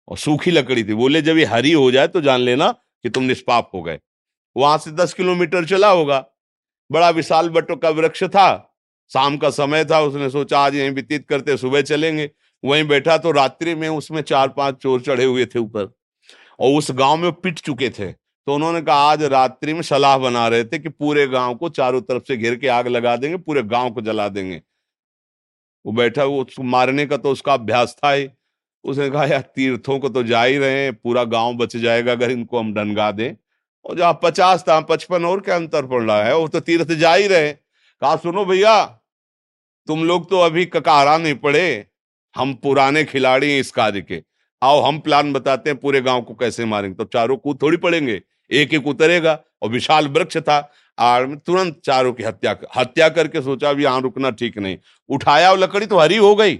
और 0.08 0.18
सूखी 0.18 0.50
लकड़ी 0.50 0.84
थी। 0.84 0.94
बोले, 0.94 1.22
जब 1.22 1.36
ये 1.36 1.44
हरी 1.44 1.72
हो 1.72 1.90
जाए 1.90 2.08
तो 2.08 2.20
जान 2.20 2.40
लेना 2.40 2.72
कि 3.02 3.10
तुम 3.10 3.24
निष्पाप 3.24 3.70
हो 3.74 3.82
गए। 3.82 4.00
वहाँ 4.56 4.78
से 4.78 4.90
दस 4.90 5.14
किलोमीटर 5.14 5.64
चला 5.64 5.90
होगा। 5.90 6.26
बड़ा 6.92 7.10
विशाल 7.10 7.48
बटो 7.48 7.76
का 7.76 7.90
वृक्ष 7.90 8.24
था। 8.24 8.69
शाम 9.12 9.36
का 9.36 9.50
समय 9.50 9.84
था, 9.84 10.00
उसने 10.00 10.30
सोचा, 10.30 10.58
आज 10.58 10.74
यहीं 10.74 10.90
व्यतीत 10.90 11.28
करते 11.28 11.56
सुबह 11.56 11.82
चलेंगे। 11.82 12.30
वहीं 12.64 12.84
बैठा 12.84 13.18
तो 13.18 13.30
रात्रि 13.30 13.74
में 13.74 13.88
उसमें 13.88 14.22
चार 14.22 14.48
पाँच 14.48 14.76
चोर 14.76 15.00
चढ़े 15.00 15.24
हुए 15.24 15.46
थे 15.46 15.58
ऊपर 15.58 15.92
और 16.60 16.78
उस 16.78 16.90
गाँव 16.90 17.16
में 17.16 17.32
पिट 17.32 17.58
चुके 17.58 17.88
थे। 17.90 18.12
तो 18.12 18.54
उन्होंने 18.54 18.80
कहा, 18.82 18.96
आज 18.96 19.22
रात्रि 19.22 19.74
में 19.74 19.82
सलाह 19.82 20.18
बना 20.18 20.48
रहे 20.48 20.64
थे 20.64 20.78
कि 20.78 20.88
पूरे 20.88 21.26
गाँव 21.26 21.54
को 21.54 21.68
चारों 21.68 22.00
तरफ़ 22.00 22.22
से 22.28 22.36
घेर 22.36 22.56
के 22.56 22.68
आग 22.68 22.88
लगा 22.88 23.16
देंगे, 23.16 23.36
पूरे 23.36 23.62
गाँव 23.62 23.90
को 23.90 24.00
जला 24.00 24.28
देंगे। 24.28 24.62
वो 25.86 25.92
बैठा, 25.92 26.24
वो 26.24 26.42
उसको 26.42 26.62
मारने 26.62 27.06
का 27.06 27.16
तो 27.16 27.30
उसका 27.30 27.54
अभ्यास 27.54 27.96
था 28.04 28.12
ही। 28.12 28.28
उसने 28.84 29.10
कहा, 29.10 29.24
यार, 29.24 29.40
तीर्थों 29.40 29.98
को 29.98 30.08
तो 30.08 30.22
जा 30.22 30.42
ही 30.44 30.58
रहे 30.58 30.84
हैं, 30.84 30.94
पूरा 30.94 31.24
गाँव 31.24 31.54
बच 31.54 31.76
जाएगा 31.76 32.12
अगर 32.12 32.30
इनको 32.30 32.58
हम 32.58 32.74
डनगा 32.74 33.10
दें। 33.12 33.34
और 33.84 33.96
जहाँ 33.96 34.20
पचास 34.22 34.62
था, 34.62 34.80
पचपन 34.80 35.24
और 35.24 35.40
क्या 35.40 35.56
अंतर 35.56 35.86
पड़ 35.86 36.02
रहा 36.02 36.22
है? 36.24 36.36
वो 36.36 36.48
तो 36.48 36.60
तीर्थ 36.60 36.92
जा 36.92 37.14
ही 37.14 37.26
रहे 37.26 37.52
कहा, 37.52 38.16
सुनो 38.16 38.44
भैया 38.44 38.99
तुम 39.86 40.04
लोग 40.04 40.30
तो 40.30 40.40
अभी 40.40 40.64
ककारा 40.64 41.16
नहीं 41.18 41.34
पड़े। 41.34 41.86
हम 42.36 42.54
पुराने 42.54 43.04
खिलाड़ी 43.04 43.52
हैं 43.52 43.60
इस 43.60 43.70
कार्य 43.70 44.00
के। 44.00 44.22
आओ, 44.62 44.80
हम 44.80 44.98
प्लान 44.98 45.32
बताते 45.32 45.70
हैं 45.70 45.78
पूरे 45.78 46.00
गाँव 46.00 46.22
को 46.22 46.34
कैसे 46.34 46.64
मारेंगे। 46.64 46.96
तो 46.96 47.04
चारों 47.04 47.36
कूद 47.36 47.62
थोड़ी 47.62 47.76
पड़ेंगे। 47.76 48.20
एक 48.50 48.74
एक 48.74 48.86
उतरेगा 48.86 49.38
और 49.62 49.70
विशाल 49.70 50.08
वृक्ष 50.08 50.36
था। 50.36 50.60
और 50.98 51.34
तुरंत 51.46 51.80
चारों 51.84 52.12
की 52.12 52.22
हत्या 52.22 52.56
हत्या 52.76 53.08
करके 53.08 53.40
सोचा 53.42 53.72
भी 53.72 53.84
यहाँ 53.84 54.00
रुकना 54.00 54.30
ठीक 54.30 54.58
नहीं। 54.58 54.76
उठाया 55.08 55.50
और 55.50 55.58
लकड़ी 55.58 55.86
तो 55.86 55.98
हरी 55.98 56.16
हो 56.16 56.34
गई। 56.34 56.54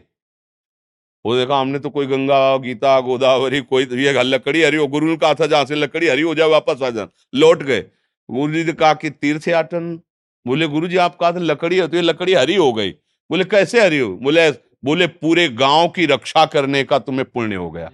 वो 1.24 1.36
देखा, 1.36 1.58
हमने 1.60 1.78
तो 1.78 1.90
कोई 1.90 2.06
गंगा, 2.06 2.56
गीता, 2.56 3.00
गोदावरी, 3.00 3.60
कोई 3.60 3.84
तो 3.84 3.96
ये 3.96 4.22
लकड़ी 4.22 4.62
हरी 4.62 4.76
हो, 4.76 4.86
गुरु 4.86 5.06
ने 5.06 5.16
कहा 5.16 5.34
था 5.34 5.46
जहाँ 5.46 5.64
से 5.64 5.74
लकड़ी 5.74 6.08
हरी 6.08 6.22
हो 6.22 6.34
जाए, 6.34 6.48
वापस 6.48 6.82
आ 6.82 6.90
जाए 6.90 7.08
लौट 7.34 7.62
गए। 7.62 7.80
गुरु 8.28 8.52
जी 8.52 8.64
ने 8.64 8.72
कहा 8.72 8.94
कि 8.94 9.10
तीर्थ 9.10 9.48
याटन, 9.48 10.00
बोले 10.46 10.66
गुरु 10.66 10.88
जी 10.88 10.96
आप 10.96 11.16
कहा 11.16 11.32
था 11.32 11.38
लकड़ी 11.38 11.78
है 11.78 12.00
लकड़ी 12.02 12.34
हरी 12.34 12.54
हो 12.54 12.72
गई। 12.72 12.90
बोले 13.30 13.44
कैसे 13.44 13.80
हरी 13.80 13.98
हो? 13.98 14.16
बोले 14.16 14.50
बोले 14.84 15.06
पूरे 15.06 15.48
गाँव 15.48 15.88
की 15.88 16.06
रक्षा 16.06 16.44
करने 16.46 16.82
का 16.84 16.98
तुम्हें 16.98 17.24
पुण्य 17.24 17.54
हो 17.54 17.70
गया। 17.70 17.90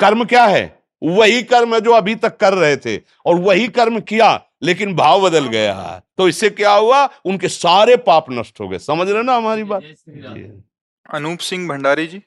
कर्म 0.00 0.24
क्या 0.24 0.44
है? 0.46 0.78
वही 1.02 1.42
कर्म 1.42 1.74
है 1.74 1.80
जो 1.80 1.92
अभी 1.92 2.14
तक 2.14 2.36
कर 2.36 2.54
रहे 2.54 2.76
थे 2.76 2.96
और 3.26 3.34
वही 3.36 3.68
कर्म 3.68 4.00
किया 4.00 4.28
लेकिन 4.62 4.94
भाव 4.96 5.22
बदल 5.22 5.46
गया 5.46 5.74
है। 5.74 6.00
तो 6.18 6.28
इससे 6.28 6.50
क्या 6.50 6.72
हुआ? 6.72 7.04
उनके 7.24 7.48
सारे 7.48 7.96
पाप 7.96 8.26
नष्ट 8.30 8.60
हो 8.60 8.68
गए। 8.68 8.78
समझ 8.78 9.08
रहे 9.10 9.22
ना 9.22 9.36
हमारी 9.36 9.64
बात। 9.64 9.82
अनूप 11.14 11.38
सिंह 11.38 11.68
भंडारी 11.68 12.06
जी। 12.06 12.22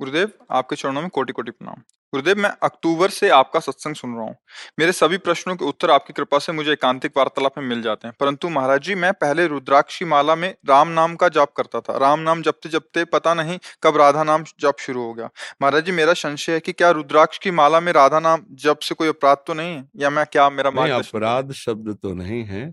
गुरुदेव 0.00 0.30
आपके 0.50 0.76
चरणों 0.76 1.00
में 1.00 1.10
कोटि 1.10 1.32
कोटि 1.32 1.50
प्रणाम। 1.50 1.82
गुरुदेव 2.12 2.36
मैं 2.36 2.50
अक्टूबर 2.62 3.10
से 3.10 3.28
आपका 3.28 3.60
सत्संग 3.60 3.94
सुन 3.94 4.14
रहा 4.14 4.24
हूँ। 4.24 4.34
मेरे 4.78 4.92
सभी 4.92 5.16
प्रश्नों 5.18 5.54
के 5.56 5.64
उत्तर 5.64 5.90
आपकी 5.90 6.12
कृपा 6.12 6.38
से 6.38 6.52
मुझे 6.52 6.72
एकांतिक 6.72 7.12
वार्तालाप 7.16 7.58
में 7.58 7.64
मिल 7.64 7.82
जाते 7.82 8.08
हैं। 8.08 8.14
परंतु 8.20 8.48
महाराज 8.48 8.82
जी 8.82 8.94
मैं 8.94 9.12
पहले 9.12 9.46
रुद्राक्षी 9.46 10.04
माला 10.04 10.34
में 10.34 10.48
राम 10.68 10.88
नाम 10.88 11.16
का 11.16 11.28
जाप 11.28 11.52
करता 11.52 11.80
था। 11.80 11.96
राम 11.98 12.20
नाम 12.20 12.42
जपते 12.42 12.68
जपते 12.68 13.04
पता 13.04 13.34
नहीं 13.34 13.58
कब 13.82 13.96
राधा 13.96 14.22
नाम 14.24 14.44
जप 14.60 14.76
शुरू 14.80 15.02
हो 15.02 15.12
गया। 15.14 15.28
महाराज 15.62 15.84
जी 15.84 15.92
मेरा 15.92 16.12
संशय 16.14 16.52
है 16.52 16.60
कि 16.60 16.72
क्या 16.72 16.90
रुद्राक्ष 16.90 17.38
की 17.38 17.50
माला 17.50 17.80
में 17.80 17.92
राधा 17.92 18.20
नाम 18.20 18.44
जप 18.56 18.78
से 18.82 18.94
कोई 18.94 19.08
अपराध 19.08 19.44
तो 19.46 19.54
नहीं 19.54 19.76
है? 19.76 19.84
या 19.96 20.10
मैं 20.10 20.26
क्या 20.32 20.48
मेरा 20.50 20.70
अपराध 20.96 21.52
शब्द 21.54 21.96
तो 22.02 22.14
नहीं 22.14 22.44
है। 22.46 22.68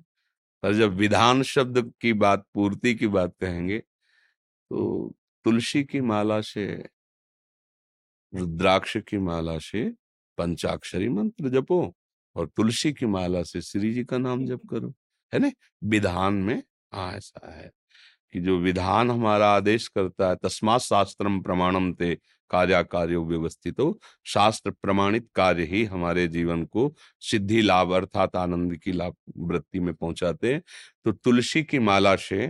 पर 0.64 0.74
जब 0.74 0.96
विधान 0.96 1.44
शब्द 1.44 1.92
की 2.02 2.14
बात 2.16 2.46
पूर्ति 2.54 2.94
की 2.96 3.08
बात 3.10 3.34
कहेंगे 3.42 3.78
तो 3.78 5.14
तुलसी 5.46 5.84
की 5.84 6.02
माला 6.02 6.42
से 6.42 6.66
रुद्राक्ष 8.36 8.98
की 8.98 9.18
माला 9.18 9.58
से 9.58 9.90
पंचाक्षरी 10.38 11.10
मंत्र 11.10 11.50
जपो 11.50 11.96
और 12.36 12.48
तुलसी 12.48 12.94
की 12.94 13.06
माला 13.06 13.44
से 13.44 13.62
श्री 13.62 13.94
जी 13.94 14.04
का 14.04 14.18
नाम 14.18 14.46
जप 14.46 14.62
करो। 14.70 14.94
है 15.34 15.40
ना? 15.40 15.52
विधान 15.84 16.34
में 16.34 16.64
ऐसा 16.94 17.62
है 17.62 17.72
कि 18.34 18.40
जो 18.40 18.58
विधान 18.58 19.12
हमारा 19.12 19.48
आदेश 19.48 19.88
करता 19.88 20.30
है, 20.30 20.36
तस्मात 20.36 20.82
शास्त्रम 20.82 21.42
प्रमाणम 21.42 21.94
ते 21.94 22.18
कार्या 22.50 22.84
कार्यो 22.84 23.26
व्यवस्थित। 23.26 23.80
हो 23.80 24.00
शास्त्र 24.26 24.72
प्रमाणित 24.72 25.30
कार्य 25.36 25.64
ही 25.64 25.84
हमारे 25.84 26.28
जीवन 26.28 26.66
को 26.66 26.96
सिद्धि, 27.20 27.62
लाभ 27.62 27.92
अर्थात 27.92 28.36
आनंद 28.36 28.78
की 28.78 28.92
लाभ 28.92 29.16
वृत्ति 29.38 29.80
में 29.80 29.94
पहुंचाते 29.94 30.54
हैं। 30.54 30.64
तो 31.06 31.12
तुलसी 31.12 31.64
की 31.64 31.80
माला 31.80 32.16
से 32.16 32.46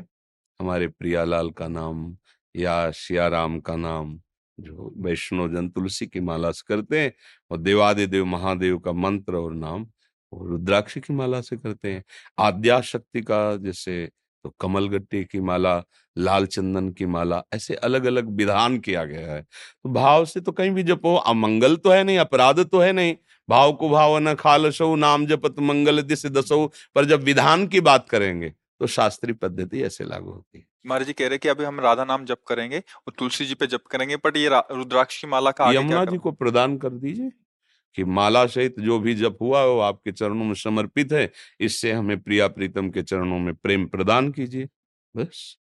हमारे 0.62 0.88
प्रियालाल 0.88 1.50
का 1.50 1.68
नाम 1.68 2.18
या 2.56 2.92
सियाराम 2.92 3.60
का 3.60 3.76
नाम 3.76 4.22
जो 4.58 4.94
वैष्णव 4.98 5.54
जन 5.56 5.70
तुलसी 5.70 6.06
की 6.08 6.20
माला 6.22 6.52
से 6.52 6.64
करते 6.68 7.00
हैं 7.00 7.12
और 7.52 7.58
देवादिदेव 7.60 8.26
महादेव 8.26 8.78
का 8.80 8.92
मंत्र 8.94 9.36
और 9.36 9.54
नाम 9.56 9.88
वो 10.34 10.48
रुद्राक्ष 10.48 10.98
की 11.00 11.14
माला 11.14 11.42
से 11.42 11.58
करते 11.58 11.94
हैं। 11.94 12.04
आद्या 12.40 12.80
शक्ति 12.84 13.22
का 13.22 13.56
जैसे 13.58 14.06
तो 14.46 14.50
कमल 14.60 14.88
गट्टी 14.90 15.24
की 15.26 15.40
माला 15.40 15.82
लाल 16.16 16.46
चंदन 16.46 16.90
की 16.90 17.06
माला, 17.06 17.42
ऐसे 17.54 17.76
अलग 17.76 18.06
अलग 18.06 18.30
विधान 18.38 18.78
किया 18.80 19.04
गया 19.06 19.34
है। 19.34 19.42
तो 19.42 19.90
भाव 19.90 20.26
से 20.26 20.42
तो 20.42 20.52
कहीं 20.52 20.72
भी 20.72 20.84
जपो 20.84 21.16
अमंगल 21.18 21.76
तो 21.78 21.92
है 21.92 22.04
नहीं, 22.04 22.18
अपराध 22.18 22.60
तो 22.66 22.80
है 22.80 22.92
नहीं। 22.94 23.16
भाव 23.50 23.74
को 23.74 23.90
भाव 23.90 24.18
न 24.20 24.34
खालसो, 24.36 24.96
नाम 24.96 25.26
जपत 25.28 25.60
मंगल 25.60 26.02
दिस 26.02 26.26
दसो, 26.28 26.66
पर 26.96 27.06
जब 27.06 27.24
विधान 27.24 27.68
की 27.68 27.82
बात 27.82 28.10
करेंगे 28.10 28.54
तो 28.82 28.88
शास्त्रीय 28.88 29.34
पद्धति 29.34 29.82
ऐसे 29.84 30.04
लागू 30.04 30.32
होती 30.32 30.58
है। 30.60 30.66
महाराज 30.86 31.08
जी 31.08 31.14
कह 31.14 31.28
रहे 31.28 31.38
कि 31.38 31.50
अभी 31.50 31.64
हम 31.64 31.80
राधा 31.80 32.04
नाम 32.06 32.26
जप 32.26 32.42
करेंगे 32.48 32.80
और 32.80 33.14
तुलसी 33.20 33.46
जी 33.46 33.54
पे 33.54 33.68
जप 33.68 33.84
करेंगे 33.92 34.16
बट 34.16 34.38
ये 34.38 34.50
रुद्राक्ष 34.50 35.22
की 35.22 35.28
माला 35.28 35.52
का 35.52 35.72
यमुना 35.72 36.06
जी 36.06 36.18
को 36.18 36.32
प्रदान 36.32 36.78
कर 36.78 36.90
दीजिए 36.90 37.32
कि 37.96 38.04
माला 38.04 38.46
सहित 38.46 38.80
जो 38.80 39.00
भी 39.00 39.14
जप 39.16 39.38
हुआ 39.42 39.64
वो 39.64 39.80
आपके 39.80 40.12
चरणों 40.12 40.46
में 40.46 40.54
समर्पित 40.54 41.12
है 41.14 41.32
इससे 41.60 41.92
हमें 41.92 42.20
प्रिया 42.22 42.48
प्रीतम 42.48 42.90
के 42.90 43.04
चरणों 43.04 43.40
में 43.40 43.54
प्रेम 43.56 43.86
प्रदान 43.86 44.32
कीजिए 44.32 44.68
बस। 45.16 45.58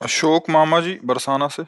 अशोक 0.00 0.50
मामा 0.50 0.80
जी 0.80 0.98
बरसाना 1.04 1.48
से। 1.48 1.62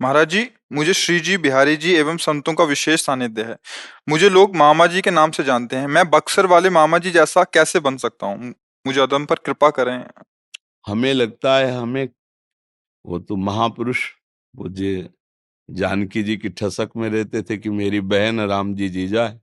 महाराज 0.00 0.28
जी, 0.28 0.50
मुझे 0.72 0.94
श्री 0.94 1.20
जी, 1.20 1.36
बिहारी 1.38 1.76
जी 1.76 1.94
एवं 1.94 2.16
संतों 2.16 2.54
का 2.54 2.64
विशेष 2.64 3.02
सानिध्य 3.06 3.42
है। 3.42 3.56
मुझे 4.08 4.28
लोग 4.28 4.56
मामा 4.56 4.86
जी 4.86 5.00
के 5.00 5.10
नाम 5.10 5.30
से 5.30 5.44
जानते 5.44 5.76
हैं। 5.76 5.86
मैं 5.86 6.10
बक्सर 6.10 6.46
वाले 6.46 6.70
मामा 6.70 6.98
जी 6.98 7.10
जैसा 7.10 7.44
कैसे 7.44 7.80
बन 7.80 7.96
सकता 7.96 8.26
हूँ? 8.26 8.54
मुझे 8.86 9.00
अदम 9.00 9.26
पर 9.26 9.36
कृपा 9.36 9.70
करें। 9.70 10.04
हमें 10.86 11.14
लगता 11.14 11.56
है 11.58 11.72
हमें, 11.72 12.08
वो 13.06 13.18
तो 13.18 13.36
महापुरुष, 13.36 14.10
वो 14.56 14.68
जे 14.68 15.10
जानकी 15.70 16.22
जी 16.22 16.36
की 16.36 16.48
ठसक 16.48 16.90
में 16.96 17.08
रहते 17.10 17.42
थे 17.42 17.56
कि 17.58 17.70
मेरी 17.70 18.00
बहन 18.00 18.40
राम 18.40 18.74
जी 18.74 18.88
जीजा 18.88 19.26
है 19.28 19.40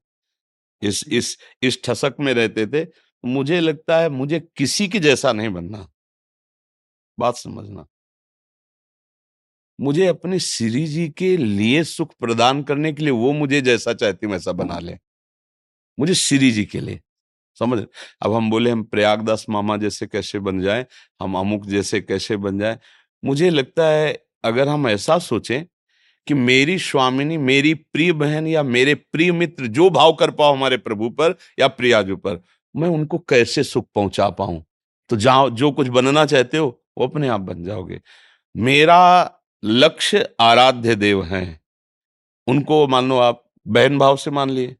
इस 0.81 1.05
इस 1.08 1.38
इस 1.62 1.79
ठसक 1.86 2.15
में 2.20 2.34
रहते 2.34 2.67
थे। 2.67 2.88
मुझे 3.25 3.60
लगता 3.60 4.00
है 4.00 4.10
मुझे 4.10 4.39
किसी 4.58 4.88
के 4.88 5.00
जैसा 5.00 5.34
नहीं 5.34 5.50
बनना। 5.50 5.88
बात 7.20 7.36
समझना। 7.36 7.86
मुझे 9.81 10.07
अपने 10.07 10.39
श्री 10.39 10.88
जी 10.88 11.09
के 11.09 11.38
लिए 11.38 11.83
सुख 11.83 12.13
प्रदान 12.19 12.63
करने 12.63 12.93
के 12.93 13.03
लिए 13.03 13.11
वो 13.11 13.33
मुझे 13.33 13.61
जैसा 13.61 13.93
चाहती 13.93 14.27
वैसा 14.27 14.51
बना 14.51 14.79
ले। 14.79 14.97
मुझे 16.00 16.13
श्री 16.13 16.51
जी 16.51 16.65
के 16.65 16.79
लिए। 16.79 17.01
समझ 17.59 17.85
अब 18.21 18.33
हम 18.33 18.50
बोले, 18.50 18.69
हम 18.69 18.83
प्रयागदास 18.83 19.45
मामा 19.50 19.77
जैसे 19.77 20.07
कैसे 20.07 20.39
बन 20.39 20.61
जाए? 20.61 20.85
हम 21.21 21.38
अमुक 21.38 21.65
जैसे 21.65 22.01
कैसे 22.01 22.38
बन 22.38 22.59
जाए? 22.59 22.79
मुझे 23.25 23.50
लगता 23.50 23.88
है, 23.88 24.25
अगर 24.43 24.67
हम 24.67 24.88
ऐसा 24.88 25.19
सोचें 25.19 25.65
कि 26.27 26.33
मेरी 26.33 26.79
स्वामिनी, 26.79 27.38
मेरी 27.38 27.73
प्रिय 27.73 28.13
बहन 28.13 28.47
या 28.47 28.63
मेरे 28.63 28.95
प्रिय 28.95 29.31
मित्र 29.31 29.67
जो 29.67 29.89
भाव 29.89 30.13
कर 30.13 30.31
पाओ 30.31 30.53
हमारे 30.53 30.77
प्रभु 30.77 31.09
पर 31.09 31.38
या 31.59 31.67
प्रियाजू 31.67 32.15
पर, 32.15 32.43
मैं 32.75 32.89
उनको 32.89 33.17
कैसे 33.17 33.63
सुख 33.63 33.88
पहुँचा 33.95 34.29
पाऊँ? 34.29 34.65
तो 35.09 35.15
जाओ, 35.15 35.50
जो 35.50 35.71
कुछ 35.71 35.88
बनना 35.88 36.25
चाहते 36.25 36.57
हो, 36.57 36.83
वो 36.97 37.07
अपने 37.07 37.27
आप 37.27 37.41
बन 37.41 37.63
जाओगे। 37.63 38.01
मेरा 38.57 39.31
लक्ष्य 39.63 40.27
आराध्य 40.39 40.96
देव 40.96 41.24
हैं। 41.24 41.60
उनको 42.48 42.88
मान 42.88 43.10
लो 43.10 43.18
आप 43.18 43.44
बहन 43.68 43.98
भाव 43.98 44.18
से 44.18 44.32
मान 44.32 44.50
लिए 44.50 44.75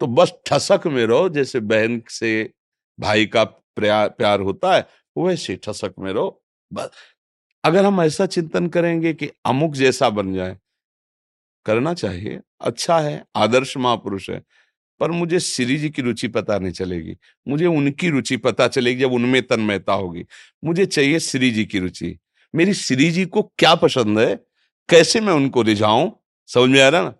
तो 0.00 0.06
बस 0.06 0.32
ठसक 0.46 0.86
में 0.86 1.04
रहो, 1.06 1.28
जैसे 1.28 1.60
बहन 1.60 2.00
से 2.10 2.50
भाई 2.98 3.26
का 3.26 3.44
प्यार 3.44 4.08
प्यार 4.08 4.40
होता 4.40 4.74
है, 4.74 4.86
वैसे 5.16 5.56
ठसक 5.56 5.94
में 5.98 6.12
रहो। 6.12 6.42
बस, 6.72 6.90
अगर 7.64 7.84
हम 7.84 8.00
ऐसा 8.00 8.26
चिंतन 8.26 8.66
करेंगे 8.68 9.12
कि 9.14 9.30
अमुक 9.46 9.74
जैसा 9.74 10.08
बन 10.10 10.34
जाए, 10.34 10.56
करना 11.66 11.94
चाहिए 11.94 12.40
अच्छा 12.60 12.98
है, 12.98 13.24
आदर्श 13.36 13.76
महापुरुष 13.76 14.28
है, 14.30 14.42
पर 15.00 15.10
मुझे 15.10 15.40
श्री 15.40 15.76
जी 15.76 15.90
की 15.90 16.02
रुचि 16.02 16.28
पता 16.28 16.58
नहीं 16.58 16.72
चलेगी, 16.72 17.16
मुझे 17.46 17.66
उनकी 17.66 18.08
रुचि 18.08 18.36
पता 18.36 18.68
चलेगी 18.68 19.00
जब 19.00 19.12
उनमें 19.12 19.42
तन्मयता 19.42 19.92
होगी, 19.92 20.24
मुझे 20.64 20.86
चाहिए 20.86 21.18
श्री 21.20 21.50
जी 21.50 21.64
की 21.64 21.78
रुचि। 21.78 22.16
मेरी 22.54 22.74
श्री 22.74 23.10
जी 23.10 23.24
को 23.24 23.42
क्या 23.58 23.74
पसंद 23.74 24.18
है? 24.18 24.34
कैसे 24.88 25.20
मैं 25.20 25.32
उनको 25.32 25.62
रिझाऊं? 25.62 26.10
समझ 26.46 26.70
में 26.70 26.80
आ 26.82 26.88
रहा 26.88 27.02
ना? 27.02 27.14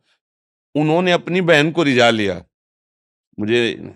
उन्होंने 0.74 1.12
अपनी 1.12 1.40
बहन 1.40 1.70
को 1.70 1.82
रिझा 1.82 2.10
लिया। 2.10 2.42
मुझे 3.40 3.92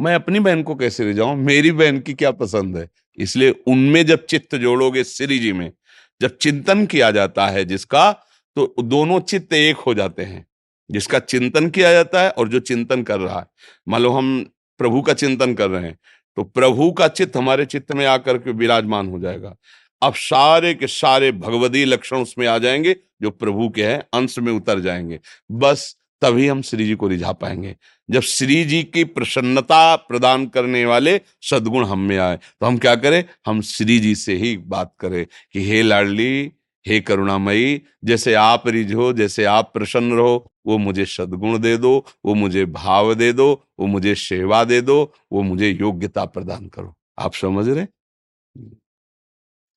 मैं 0.00 0.14
अपनी 0.14 0.40
बहन 0.40 0.62
को 0.62 0.74
कैसे 0.74 1.04
रिझाऊं? 1.04 1.36
मेरी 1.36 1.72
बहन 1.72 2.00
की 2.00 2.14
क्या 2.14 2.30
पसंद 2.30 2.76
है? 2.76 2.88
इसलिए 3.16 3.50
उनमें 3.66 4.04
जब 4.06 4.26
चित्त 4.26 4.54
जोड़ोगे 4.54 5.04
श्री 5.04 5.38
जी 5.38 5.52
में, 5.52 5.72
जब 6.20 6.36
चिंतन 6.36 6.86
किया 6.86 7.10
जाता 7.10 7.46
है 7.46 7.64
जिसका 7.64 8.12
तो 8.56 8.74
दोनों 8.82 9.20
चित्त 9.20 9.52
एक 9.52 9.76
हो 9.76 9.94
जाते 9.94 10.22
हैं। 10.22 10.46
जिसका 10.90 11.18
चिंतन 11.18 11.68
किया 11.70 11.92
जाता 11.92 12.22
है 12.22 12.30
और 12.30 12.48
जो 12.48 12.60
चिंतन 12.60 13.02
कर 13.02 13.20
रहा 13.20 13.38
है। 13.40 13.46
मान 13.88 14.02
लो 14.02 14.10
हम 14.10 14.50
प्रभु 14.78 15.02
का 15.02 15.12
चिंतन 15.12 15.54
कर 15.54 15.70
रहे 15.70 15.84
हैं 15.84 15.98
तो 16.36 16.44
प्रभु 16.44 16.90
का 16.92 17.08
चित्त 17.08 17.36
हमारे 17.36 17.64
चित्त 17.66 17.92
में 17.92 18.04
आकर 18.06 18.38
के 18.38 18.50
विराजमान 18.50 19.08
हो 19.08 19.18
जाएगा। 19.18 19.54
अब 20.02 20.14
सारे 20.14 20.74
के 20.74 20.86
सारे 20.86 21.32
भगवदी 21.32 21.84
लक्षण 21.84 22.16
उसमें 22.16 22.46
आ 22.46 22.58
जाएँगे, 22.58 22.96
जो 23.22 23.30
प्रभु 23.30 23.68
के 23.68 23.84
हैं, 23.84 24.04
अंश 24.14 24.38
में 24.38 24.52
उतर 24.52 24.80
जाएँगे। 24.80 25.20
बस 25.50 25.96
तभी 26.20 26.48
हम 26.48 26.62
श्री 26.62 26.86
जी 26.86 26.94
को 26.94 27.08
रिझा 27.08 27.32
पाएँगे। 27.32 27.76
जब 28.10 28.20
श्री 28.20 28.64
जी 28.64 28.82
की 28.82 29.04
प्रसन्नता 29.04 29.96
प्रदान 29.96 30.46
करने 30.46 30.84
वाले 30.86 31.20
सदगुण 31.42 31.86
हम 31.86 31.98
में 32.00 32.18
आए 32.18 32.36
तो 32.36 32.66
हम 32.66 32.78
क्या 32.78 32.96
करें? 32.96 33.24
हम 33.46 33.60
श्री 33.60 33.98
जी 33.98 34.14
से 34.14 34.34
ही 34.34 34.56
बात 34.56 34.94
करें 34.98 35.26
कि, 35.52 35.64
हे 35.64 35.82
लाडली, 35.82 36.52
हे 36.86 37.00
करुणामयी, 37.00 37.82
जैसे 38.04 38.34
आप 38.34 38.68
रिझो 38.68 39.12
जैसे 39.12 39.44
आप 39.44 39.70
प्रसन्न 39.74 40.12
रहो, 40.12 40.52
वो 40.66 40.78
मुझे 40.78 41.04
सदगुण 41.04 41.58
दे 41.58 41.76
दो, 41.76 42.06
वो 42.24 42.34
मुझे 42.34 42.64
भाव 42.64 43.14
दे 43.14 43.32
दो, 43.32 43.64
वो 43.78 43.86
मुझे 43.86 44.14
सेवा 44.14 44.64
दे 44.64 44.80
दो, 44.80 45.14
वो 45.32 45.42
मुझे 45.42 45.70
योग्यता 45.70 46.24
प्रदान 46.24 46.68
करो। 46.68 46.94
आप 47.18 47.34
समझ 47.34 47.68
रहे 47.68 47.86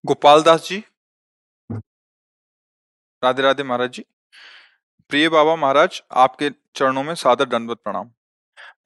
गोपाल 0.05 0.43
दास 0.43 0.69
जी। 0.69 0.83
राधे 3.23 3.41
राधे 3.41 3.63
महाराज 3.63 3.91
जी। 3.91 4.05
प्रिय 5.09 5.29
बाबा 5.29 5.55
महाराज, 5.55 6.03
आपके 6.11 6.49
चरणों 6.75 7.03
में 7.03 7.15
सादर 7.15 7.45
दंडवत 7.45 7.77
प्रणाम। 7.77 8.07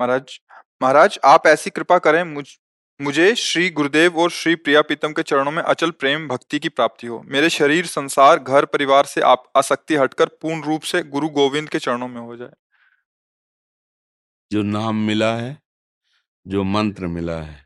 महाराज 0.01 0.39
महाराज, 0.81 1.19
आप 1.25 1.47
ऐसी 1.47 1.69
कृपा 1.69 1.97
करें, 1.97 2.23
मुझ, 2.23 2.57
मुझे 3.01 3.35
श्री 3.35 3.69
गुरुदेव 3.69 4.17
और 4.17 4.29
श्री 4.29 4.55
प्रिया 4.55 4.81
प्रीतम 4.81 5.13
के 5.13 5.23
चरणों 5.23 5.51
में 5.51 5.63
अचल 5.63 5.91
प्रेम 5.91 6.27
भक्ति 6.27 6.59
की 6.59 6.69
प्राप्ति 6.69 7.07
हो। 7.07 7.21
मेरे 7.25 7.49
शरीर, 7.49 7.85
संसार, 7.85 8.39
घर, 8.39 8.65
परिवार 8.65 9.05
से 9.05 9.21
आप 9.21 9.51
आसक्ति 9.55 9.95
हटकर 9.95 10.25
पूर्ण 10.25 10.63
रूप 10.63 10.81
से 10.81 11.03
गुरु 11.03 11.29
गोविंद 11.29 11.69
के 11.69 11.79
चरणों 11.79 12.07
में 12.07 12.21
हो 12.21 12.35
जाए। 12.35 12.53
जो 14.51 14.61
नाम 14.63 14.95
मिला 14.95 15.35
है, 15.35 15.61
जो 16.47 16.63
मंत्र 16.63 17.07
मिला 17.07 17.41
है 17.41 17.64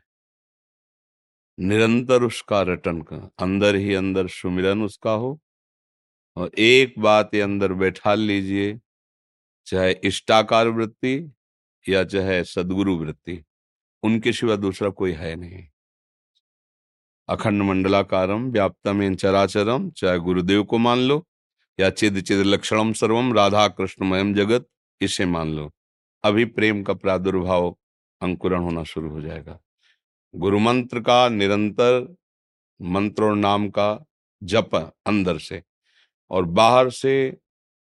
निरंतर 1.60 2.22
उसका 2.22 2.62
रटन 2.62 3.02
कर, 3.02 3.30
अंदर 3.38 3.76
ही 3.76 3.94
अंदर 3.94 4.28
सुमिरन 4.28 4.82
उसका 4.82 5.10
हो, 5.10 5.40
और 6.36 6.50
एक 6.58 6.94
बात 6.98 7.34
ये 7.34 7.40
अंदर 7.40 7.72
बैठा 7.72 8.14
लीजिए, 8.14 8.80
चाहे 9.66 9.92
इष्टाकार 10.04 10.68
वृत्ति 10.68 11.32
या 11.88 12.04
चाहे 12.04 12.44
सदगुरु 12.44 12.96
वृत्ति, 12.96 13.44
उनके 14.02 14.32
सिवा 14.32 14.56
दूसरा 14.56 14.90
कोई 14.90 15.12
है 15.12 15.36
नहीं। 15.36 15.66
अखंड 17.28 17.62
मंडलाकारम, 17.62 18.50
व्याप्तम 18.50 19.14
चराचरम, 19.14 19.90
चाहे 19.90 20.18
गुरुदेव 20.18 20.64
को 20.64 20.78
मान 20.78 20.98
लो, 20.98 21.26
या 21.80 21.90
चिद 21.90 22.20
चिद 22.20 22.38
लक्षणम 22.38 22.92
सर्वम, 22.92 23.32
राधा 23.32 23.68
कृष्णमयम 23.68 24.34
जगत, 24.34 24.66
इसे 25.00 25.26
मान 25.26 25.48
लो। 25.48 25.70
अभी 26.24 26.44
प्रेम 26.44 26.82
का 26.82 26.94
प्रादुर्भाव 26.94 27.76
अंकुरण 28.20 28.60
होना 28.60 28.84
शुरू 28.84 29.10
हो 29.10 29.20
जाएगा। 29.20 29.58
गुरु 30.34 30.58
मंत्र 30.58 31.00
का 31.00 31.28
निरंतर 31.28 32.16
मंत्र 32.80 33.34
नाम 33.34 33.68
का 33.68 33.88
जप 34.42 34.74
अंदर 35.06 35.38
से 35.38 35.62
और 36.30 36.44
बाहर 36.44 36.90
से 36.90 37.14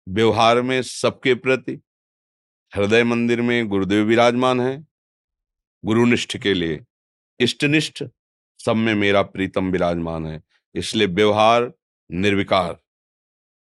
व्यवहार 0.08 0.62
में 0.62 0.82
सबके 0.82 1.34
प्रति 1.36 1.80
हृदय 2.74 3.04
मंदिर 3.04 3.42
में 3.42 3.68
गुरुदेव 3.68 4.06
विराजमान 4.06 4.62
है। 4.62 4.86
गुरुनिष्ठ 5.84 6.38
के 6.38 6.54
लिए 6.54 6.80
इष्टनिष्ठ 7.40 8.04
सब 8.60 8.76
में 8.76 8.94
मेरा 8.96 9.22
प्रीतम 9.24 9.72
विराजमान 9.72 10.26
है। 10.26 10.42
इसलिए 10.76 11.08
व्यवहार 11.08 11.72
निर्विकार, 12.10 12.78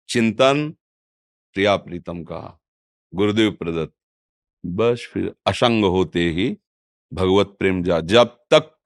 चिंतन 0.10 0.70
प्रिया 1.56 1.76
प्रीतम 1.78 2.24
का 2.24 2.60
गुरुदेव 3.14 3.52
प्रदत्त। 3.52 3.94
बस 4.64 5.10
फिर 5.14 5.34
असंग 5.46 5.86
होते 5.86 6.30
ही 6.30 6.56
भगवत 7.14 7.56
प्रेम 7.60 7.84
जा, 7.84 8.00
जब 8.00 8.26
तक 8.26 8.78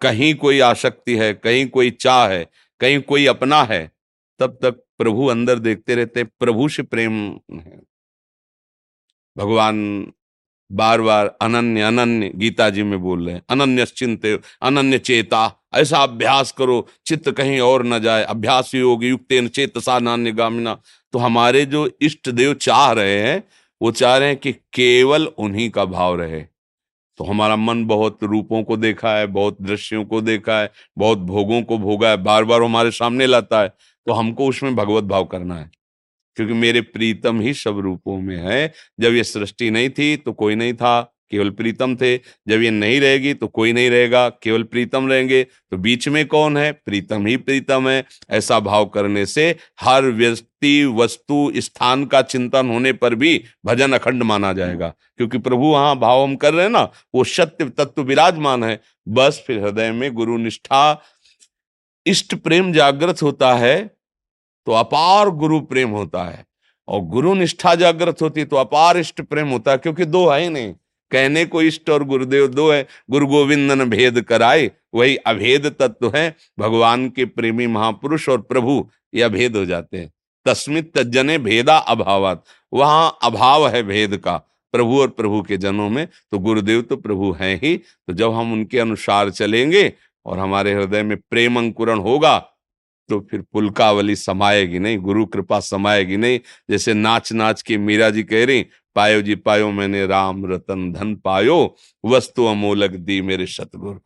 कहीं 0.00 0.34
कोई 0.34 0.60
आसक्ति 0.60 1.16
है, 1.16 1.34
कहीं 1.34 1.66
कोई 1.66 1.90
चाह 1.90 2.28
है, 2.28 2.50
कहीं 2.80 3.00
कोई 3.00 3.26
अपना 3.26 3.62
है, 3.62 3.92
तब 4.38 4.58
तक 4.62 4.70
प्रभु 4.98 5.26
अंदर 5.26 5.58
देखते 5.58 5.94
रहते 5.94 6.24
प्रभु 6.24 6.68
से 6.68 6.82
प्रेम 6.82 7.12
है। 7.52 7.80
भगवान 9.38 10.12
बार 10.72 11.00
बार 11.00 11.36
अनन्य 11.42 11.82
अनन्य, 11.82 12.32
गीता 12.34 12.70
जी 12.70 12.82
में 12.82 13.00
बोल 13.02 13.26
रहे 13.26 13.34
हैं, 13.34 13.42
अनन्य 13.50 13.86
चिंत, 13.86 14.42
अनन्य 14.62 14.98
चेता, 14.98 15.64
ऐसा 15.74 15.98
अभ्यास 15.98 16.52
करो, 16.52 16.86
चित्त 17.06 17.30
कहीं 17.30 17.60
और 17.60 17.84
न 17.86 17.98
जाए, 17.98 18.24
अभ्यास 18.24 18.74
योग 18.74 19.04
युक्त 19.04 19.48
चेत 19.54 19.78
सा 19.78 19.98
नान्य 19.98 20.32
गामिना। 20.32 20.82
तो 21.12 21.18
हमारे 21.18 21.66
जो 21.66 21.90
इष्ट 22.00 22.28
देव 22.28 22.54
चाह 22.54 22.92
रहे 22.92 23.18
हैं, 23.20 23.42
वो 23.82 23.90
चाह 23.90 24.16
रहे 24.16 24.28
हैं 24.28 24.36
कि 24.36 24.52
केवल 24.52 25.26
उन्हीं 25.26 25.70
का 25.70 25.84
भाव 25.84 26.20
रहे। 26.20 26.55
तो 27.18 27.24
हमारा 27.24 27.56
मन 27.56 27.84
बहुत 27.86 28.24
रूपों 28.24 28.62
को 28.64 28.76
देखा 28.76 29.16
है, 29.16 29.26
बहुत 29.26 29.56
दृश्यों 29.62 30.04
को 30.04 30.20
देखा 30.20 30.60
है, 30.60 30.70
बहुत 30.98 31.18
भोगों 31.20 31.62
को 31.62 31.78
भोगा 31.78 32.10
है 32.10 32.16
बार 32.22 32.44
बार 32.44 32.62
हमारे 32.62 32.90
सामने 32.92 33.26
लाता 33.26 33.62
है 33.62 33.68
तो 34.06 34.12
हमको 34.12 34.48
उसमें 34.48 34.74
भगवत 34.76 35.04
भाव 35.04 35.24
करना 35.24 35.54
है। 35.56 35.70
क्योंकि 36.36 36.54
मेरे 36.54 36.80
प्रीतम 36.82 37.40
ही 37.40 37.54
सब 37.54 37.78
रूपों 37.78 38.20
में 38.20 38.36
है। 38.38 38.72
जब 39.00 39.14
ये 39.14 39.24
सृष्टि 39.24 39.70
नहीं 39.70 39.90
थी 39.90 40.16
तो 40.16 40.32
कोई 40.32 40.54
नहीं 40.54 40.74
था। 40.74 41.00
केवल 41.30 41.50
प्रीतम 41.50 41.94
थे। 41.96 42.16
जब 42.16 42.62
ये 42.62 42.70
नहीं 42.70 43.00
रहेगी 43.00 43.32
तो 43.34 43.46
कोई 43.48 43.72
नहीं 43.72 43.90
रहेगा, 43.90 44.28
केवल 44.28 44.62
प्रीतम 44.62 45.08
रहेंगे। 45.08 45.42
तो 45.44 45.76
बीच 45.76 46.08
में 46.08 46.26
कौन 46.26 46.56
है? 46.56 46.70
प्रीतम 46.74 47.26
ही 47.26 47.36
प्रीतम 47.36 47.88
है। 47.88 48.04
ऐसा 48.30 48.60
भाव 48.60 48.84
करने 48.86 49.24
से 49.26 49.48
हर 49.80 50.04
व्यक्ति, 50.04 50.84
वस्तु, 50.86 51.52
स्थान 51.56 52.04
का 52.06 52.22
चिंतन 52.22 52.68
होने 52.68 52.92
पर 52.92 53.14
भी 53.14 53.42
भजन 53.66 53.92
अखंड 53.92 54.22
माना 54.22 54.52
जाएगा। 54.52 54.92
क्योंकि 55.16 55.38
प्रभु 55.38 55.74
हाँ 55.74 55.98
भाव 55.98 56.22
हम 56.22 56.36
कर 56.36 56.54
रहे 56.54 56.64
हैं 56.64 56.70
ना, 56.70 56.82
वो 57.14 57.24
सत्य 57.24 57.68
तत्व 57.70 58.02
विराजमान 58.02 58.64
है। 58.64 58.80
बस 59.08 59.42
फिर 59.46 59.62
हृदय 59.62 59.90
में 59.92 60.12
गुरु 60.14 60.36
निष्ठा, 60.36 61.02
इष्ट 62.06 62.34
प्रेम 62.34 62.72
जागृत 62.72 63.22
होता 63.22 63.54
है 63.54 63.78
तो 64.66 64.72
अपार 64.72 65.28
गुरु 65.30 65.60
प्रेम 65.60 65.90
होता 65.90 66.22
है। 66.24 66.44
और 66.88 67.00
गुरु 67.02 67.34
निष्ठा 67.34 67.74
जागृत 67.74 68.22
होती 68.22 68.44
तो 68.44 68.56
अपार 68.56 68.98
इष्ट 68.98 69.20
प्रेम 69.20 69.48
होता 69.48 69.70
है, 69.70 69.78
क्योंकि 69.78 70.04
दो 70.04 70.26
है 70.28 70.40
ही 70.40 70.48
नहीं। 70.48 70.74
कहने 71.10 71.44
को 71.44 71.62
इष्ट 71.62 71.90
और 71.90 72.04
गुरुदेव 72.04 72.46
दो 72.46 72.70
है। 72.70 72.86
गुरु 73.10 73.26
गोविंदन 73.26 73.84
भेद 73.84 74.20
कराए, 74.20 74.70
वही 74.94 75.16
अभेद 75.16 75.66
तत्व 75.66 76.12
है। 76.16 76.34
भगवान 76.58 77.08
के 77.08 77.24
प्रेमी 77.24 77.66
महापुरुष 77.66 78.28
और 78.28 78.40
प्रभु 78.40 78.88
ये 79.14 79.22
अभेद 79.22 79.56
हो 79.56 79.64
जाते 79.64 79.96
हैं। 79.96 80.12
तस्मित 80.46 80.92
तजने 80.98 81.38
भेदा 81.38 81.76
अभावत। 81.76 82.42
वहाँ 82.72 83.18
अभाव 83.22 83.68
है 83.68 83.82
भेद 83.82 84.16
का, 84.16 84.36
प्रभु 84.74 85.00
और 85.00 85.08
प्रभु 85.08 85.42
के 85.42 85.56
जनों 85.56 85.88
में। 85.90 86.06
तो 86.30 86.38
गुरुदेव 86.38 86.82
तो 86.82 86.96
प्रभु 86.96 87.32
हैं 87.32 87.60
ही। 87.64 87.76
तो 87.76 88.12
जब 88.12 88.32
हम 88.32 88.52
उनके 88.52 88.78
अनुसार 88.78 89.30
चलेंगे 89.30 89.92
और 90.26 90.38
हमारे 90.38 90.72
हृदय 90.74 91.02
में 91.02 91.16
प्रेम 91.30 91.58
अंकुरण 91.58 91.98
होगा 91.98 92.38
तो 93.08 93.20
फिर 93.30 93.42
पुलकावली 93.52 94.16
समाएगी 94.16 94.78
नहीं 94.78 94.98
गुरु 94.98 95.26
कृपा 95.34 95.60
समाएगी 95.60 96.16
नहीं 96.16 96.40
जैसे 96.70 96.94
नाच 96.94 97.32
नाच 97.32 97.62
के 97.62 97.78
मीरा 97.78 98.10
जी 98.10 98.22
कह 98.22 98.44
रही 98.44 98.66
पायो 98.94 99.22
जी 99.22 99.34
पायो 99.46 99.70
मैंने 99.70 100.06
राम 100.06 100.44
रतन 100.52 100.92
धन 100.92 101.14
पायो 101.24 101.58
वस्तु 102.12 102.46
अमोलक 102.54 102.96
दी 103.08 103.20
मेरे 103.30 103.46
सतगुरु 103.58 103.98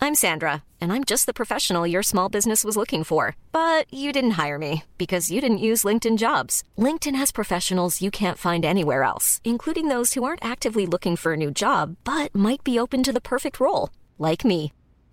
I'm 0.00 0.16
Sandra, 0.16 0.64
and 0.80 0.92
I'm 0.92 1.04
just 1.04 1.26
the 1.26 1.32
professional 1.32 1.86
your 1.86 2.02
small 2.02 2.28
business 2.28 2.64
was 2.64 2.76
looking 2.76 3.04
for. 3.04 3.36
But 3.52 3.86
you 3.94 4.10
didn't 4.10 4.32
hire 4.32 4.58
me 4.58 4.82
because 4.98 5.30
you 5.30 5.40
didn't 5.40 5.66
use 5.66 5.84
LinkedIn 5.84 6.18
jobs. 6.18 6.64
LinkedIn 6.76 7.14
has 7.14 7.30
professionals 7.30 8.02
you 8.02 8.10
can't 8.10 8.42
find 8.46 8.64
anywhere 8.64 9.04
else, 9.04 9.40
including 9.44 9.86
those 9.86 10.14
who 10.14 10.24
aren't 10.24 10.44
actively 10.44 10.86
looking 10.86 11.14
for 11.14 11.34
a 11.34 11.42
new 11.44 11.52
job 11.52 11.96
but 12.02 12.34
might 12.34 12.64
be 12.64 12.80
open 12.80 13.04
to 13.04 13.12
the 13.12 13.20
perfect 13.20 13.60
role, 13.60 13.90
like 14.18 14.44
me. 14.44 14.72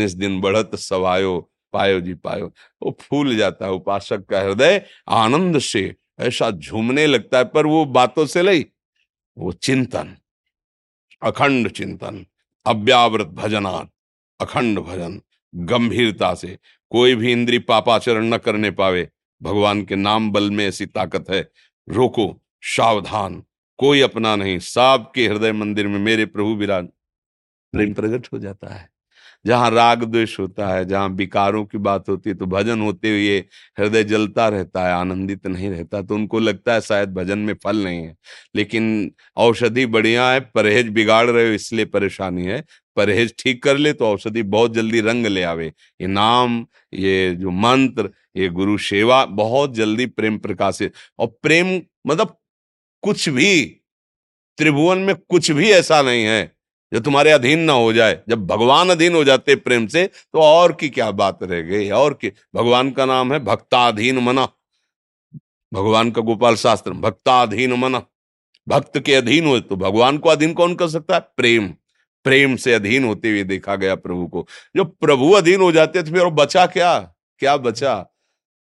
इस 0.00 0.14
दिन 0.14 0.40
बढ़त 0.40 0.74
सवायो, 0.74 1.50
पायो 1.72 2.00
जी 2.00 2.14
पायो। 2.14 2.52
वो 2.82 2.96
फूल 3.00 3.36
जाता 3.36 3.64
है, 3.64 3.72
उपासक 3.72 4.24
का 4.24 4.40
हृदय 4.40 4.84
आनंद 5.08 5.58
से 5.58 5.94
ऐसा 6.20 6.50
झूमने 6.50 7.06
लगता 7.06 7.38
है, 7.38 7.44
पर 7.44 7.66
वो 7.66 7.84
बातों 7.84 8.26
से 8.26 8.42
नहीं, 8.42 8.64
वो 9.38 9.52
चिंतन, 9.52 10.16
अखंड 11.22 11.68
चिंतन, 11.68 12.26
अव्यावृत 12.66 13.26
भजनात्, 13.26 13.88
अखंड 14.40 14.78
भजन, 14.78 15.20
गंभीरता 15.54 16.34
से। 16.34 16.58
कोई 16.90 17.14
भी 17.14 17.32
इंद्री 17.32 17.58
पापाचरण 17.58 18.24
न 18.24 18.36
करने 18.36 18.70
पावे, 18.70 19.08
भगवान 19.42 19.84
के 19.84 19.96
नाम 19.96 20.30
बल 20.30 20.50
में 20.50 20.66
ऐसी 20.66 20.86
ताकत 20.86 21.30
है। 21.30 21.50
रोको, 21.88 22.42
सावधान, 22.62 23.42
कोई 23.78 24.00
अपना 24.00 24.36
नहीं 24.36 24.58
साब 24.58 25.12
के 25.14 25.26
हृदय 25.26 25.52
मंदिर 25.52 25.88
में 25.88 25.98
मेरे 25.98 26.26
प्रभु 26.26 26.54
विराज। 26.54 26.86
प्रेम 27.72 27.94
प्रकट 27.94 28.28
हो 28.32 28.38
जाता 28.38 28.74
है। 28.74 28.95
जहाँ 29.44 29.70
राग 29.70 30.04
द्वेष 30.04 30.38
होता 30.40 30.68
है, 30.68 30.84
जहाँ 30.84 31.08
विकारों 31.08 31.64
की 31.64 31.78
बात 31.78 32.08
होती 32.08 32.30
है 32.30 32.36
तो 32.36 32.46
भजन 32.46 32.80
होते 32.80 33.10
हुए 33.10 33.38
हृदय 33.78 34.04
जलता 34.04 34.48
रहता 34.48 34.86
है, 34.86 34.92
आनंदित 34.94 35.46
नहीं 35.46 35.70
रहता 35.70 36.02
तो 36.02 36.14
उनको 36.14 36.38
लगता 36.40 36.74
है 36.74 36.80
शायद 36.80 37.14
भजन 37.14 37.38
में 37.38 37.54
फल 37.64 37.84
नहीं 37.84 38.02
है। 38.04 38.16
लेकिन 38.54 39.10
औषधि 39.36 39.86
बढ़िया 39.86 40.30
है, 40.30 40.40
परहेज 40.40 40.88
बिगाड़ 40.88 41.28
रहे 41.30 41.46
हो, 41.48 41.52
इसलिए 41.52 41.84
परेशानी 41.86 42.44
है। 42.44 42.64
परहेज 42.96 43.34
ठीक 43.38 43.62
कर 43.62 43.76
ले 43.76 43.92
तो 43.92 44.06
औषधि 44.06 44.42
बहुत 44.44 44.74
जल्दी 44.74 45.00
रंग 45.00 45.26
ले 45.26 45.42
आवे। 45.42 45.66
ये 46.00 46.06
नाम, 46.06 46.66
ये 46.94 47.34
जो 47.34 47.50
मंत्र, 47.50 48.10
ये 48.36 48.48
गुरु 48.48 48.78
सेवा 48.78 49.24
बहुत 49.26 49.74
जल्दी 49.74 50.06
प्रेम 50.06 50.38
प्रकाशित। 50.38 50.92
और 51.18 51.26
प्रेम 51.42 51.80
मतलब 52.06 52.36
कुछ 53.02 53.28
भी, 53.28 53.64
त्रिभुवन 54.58 54.98
में 54.98 55.14
कुछ 55.28 55.50
भी 55.50 55.70
ऐसा 55.70 56.02
नहीं 56.02 56.24
है। 56.24 56.55
जो 56.92 57.00
तुम्हारे 57.00 57.30
अधीन 57.30 57.60
ना 57.60 57.72
हो 57.72 57.92
जाए, 57.92 58.18
जब 58.28 58.46
भगवान 58.46 58.90
अधीन 58.90 59.14
हो 59.14 59.24
जाते 59.24 59.54
प्रेम 59.56 59.86
से 59.86 60.06
तो 60.06 60.40
और 60.40 60.72
की 60.72 60.88
क्या 60.88 61.10
बात 61.10 61.42
रह 61.42 61.60
गई? 61.60 61.90
और 61.90 62.14
की? 62.14 62.28
भगवान 62.54 62.90
का 62.90 63.04
नाम 63.04 63.32
है 63.32 63.38
भक्ताधीन 63.40 64.18
मना। 64.18 64.48
भगवान 65.74 66.10
का 66.10 66.22
गोपाल 66.22 66.56
शास्त्र, 66.56 66.90
भक्ताधीन 66.90 67.72
मना। 67.72 68.02
भक्त 68.68 68.98
के 68.98 69.14
अधीन 69.14 69.46
हो 69.46 69.58
तो 69.60 69.76
भगवान 69.76 70.18
को 70.18 70.28
अधीन 70.28 70.52
कौन 70.52 70.74
कर 70.74 70.88
सकता 70.88 71.14
है? 71.14 71.20
प्रेम। 71.36 71.68
प्रेम 72.24 72.56
से 72.56 72.74
अधीन 72.74 73.04
होते 73.04 73.30
हुए 73.30 73.42
देखा 73.44 73.76
गया 73.76 73.94
प्रभु 73.94 74.26
को। 74.26 74.46
जो 74.76 74.84
प्रभु 74.84 75.30
अधीन 75.32 75.60
हो 75.60 75.72
जाते 75.72 76.02
तो 76.02 76.10
फिर 76.10 76.24
बचा 76.26 76.66
क्या? 76.66 76.98
क्या 77.38 77.56
बचा? 77.56 78.06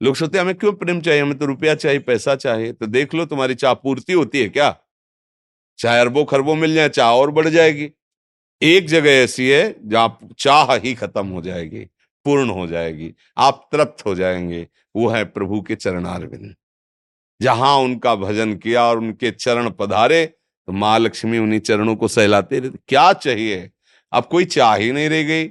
लोग 0.03 0.17
सोचते, 0.17 0.39
हमें 0.39 0.55
क्यों 0.55 0.73
प्रेम 0.73 1.01
चाहिए? 1.01 1.23
हमें 1.23 1.39
तो 1.39 1.47
रुपया 1.47 1.75
चाहिए, 1.75 1.99
पैसा 1.99 2.35
चाहिए। 2.35 2.73
तो 2.73 2.87
देख 2.87 3.15
लो, 3.15 3.27
तुम्हारी 3.27 3.55
चाह 3.55 3.75
पूर्ति 3.75 4.13
होती 4.13 4.41
है 4.41 4.49
क्या? 4.49 4.77
चाहे 5.79 6.01
अरबों 6.01 6.25
खरबों 6.25 6.55
मिल 6.55 6.75
जाए, 6.75 6.89
चाह 6.89 7.11
और 7.11 7.31
बढ़ 7.31 7.49
जाएगी। 7.49 7.91
एक 8.63 8.87
जगह 8.87 9.11
ऐसी 9.13 9.49
है 9.49 9.75
जहाँ 9.85 10.19
चाह 10.39 10.75
ही 10.75 10.95
खत्म 10.95 11.27
हो 11.27 11.41
जाएगी, 11.43 11.81
पूर्ण 12.27 12.51
हो 12.51 12.67
जाएगी, 12.67 13.13
आप 13.39 13.69
तृप्त 13.73 14.05
हो 14.07 14.15
जाएँगे, 14.15 14.67
वो 14.95 15.09
है 15.09 15.25
प्रभु 15.25 15.61
के 15.63 15.75
चरणारविंद। 15.75 16.55
जहाँ 17.41 17.77
उनका 17.77 18.15
भजन 18.15 18.55
किया 18.55 18.85
और 18.85 18.99
उनके 18.99 19.31
चरण 19.31 19.71
पधारे 19.71 20.25
तो 20.27 20.73
माँ 20.73 20.99
लक्ष्मी 20.99 21.39
उन्हीं 21.39 21.61
चरणों 21.61 21.97
को 21.97 22.09
सहलाते 22.09 22.59
रहते 22.59 22.79
क्या 22.89 23.13
चाहिए? 23.13 23.71
अब 24.13 24.25
कोई 24.25 24.45
चाह 24.47 24.75
ही 24.75 24.93
नहीं 24.93 25.09
रह 25.09 25.23
गई, 25.23 25.45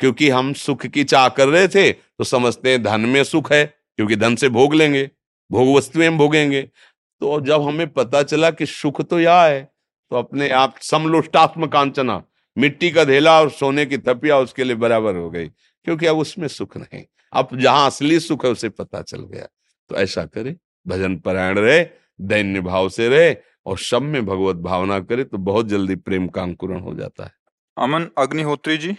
क्योंकि 0.00 0.28
हम 0.30 0.52
सुख 0.54 0.86
की 0.86 1.04
चाह 1.04 1.28
कर 1.28 1.48
रहे 1.48 1.68
थे 1.68 1.90
तो 1.92 2.24
समझते 2.24 2.70
हैं 2.70 2.82
धन 2.82 3.00
में 3.00 3.22
सुख 3.24 3.52
है, 3.52 3.64
क्योंकि 3.98 4.16
धन 4.16 4.36
से 4.36 4.48
भोग 4.48 4.74
लेंगे, 4.74 5.10
भोग 5.50 5.76
वस्तुएँ 5.76 6.10
भोगेंगे। 6.10 6.62
तो 6.62 7.40
जब 7.40 7.62
हमें 7.62 7.88
पता 7.88 8.22
चला 8.22 8.50
कि 8.50 8.66
सुख 8.66 9.02
तो 9.02 9.20
यह 9.20 9.42
है 9.42 9.62
तो 10.10 10.16
अपने 10.16 10.48
आप 10.50 10.78
समलोष्टात्म 10.82 11.66
कांचना 11.66 12.22
मिट्टी 12.56 12.90
का 12.90 13.04
धेला 13.04 13.40
और 13.40 13.50
सोने 13.50 13.86
की 13.86 13.98
थपिया 13.98 14.38
उसके 14.38 14.64
लिए 14.64 14.76
बराबर 14.76 15.16
हो 15.16 15.30
गई 15.30 15.48
क्योंकि 15.48 16.06
अब 16.06 16.18
उसमें 16.18 16.48
सुख 16.48 16.76
नहीं। 16.76 17.04
अब 17.32 17.48
जहाँ 17.54 17.86
असली 17.86 18.20
सुख 18.20 18.44
है 18.44 18.50
उसे 18.50 18.68
पता 18.68 19.02
चल 19.02 19.22
गया। 19.22 19.46
तो 19.90 19.96
ऐसा 19.96 20.24
करे 20.24 20.56
भजन 20.86 21.16
परायण 21.18 21.58
रहे 21.58 21.84
दैन्य 22.20 22.60
भाव 22.60 22.88
से 22.88 23.08
रहे 23.08 23.36
और 23.66 23.78
सब 23.78 24.02
में 24.02 24.24
भगवत 24.26 24.56
भावना 24.56 25.00
करे 25.00 25.24
तो 25.24 25.38
बहुत 25.38 25.66
जल्दी 25.66 25.96
प्रेम 25.96 26.28
का 26.28 26.42
अंकुरण 26.42 26.80
हो 26.80 26.94
जाता 26.94 27.24
है। 27.24 27.32
अमन 27.76 28.08
अग्निहोत्री 28.18 28.76
जी। 28.78 28.96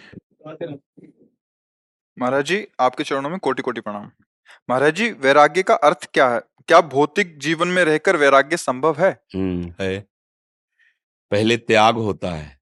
महाराज 2.17 2.45
जी 2.45 2.65
आपके 2.79 3.03
चरणों 3.03 3.29
में 3.29 3.39
कोटि 3.39 3.61
कोटि 3.61 3.81
प्रणाम। 3.81 4.11
महाराज 4.69 4.95
जी 4.95 5.09
वैराग्य 5.11 5.63
का 5.63 5.73
अर्थ 5.73 6.09
क्या 6.13 6.29
है? 6.29 6.41
क्या 6.67 6.81
भौतिक 6.81 7.37
जीवन 7.39 7.67
में 7.67 7.83
रहकर 7.85 8.15
वैराग्य 8.15 8.57
संभव 8.57 8.95
है? 8.99 9.11
हम्म 9.35 9.73
है। 9.81 9.99
पहले 11.31 11.57
त्याग 11.57 11.95
होता 11.95 12.31
है 12.31 12.54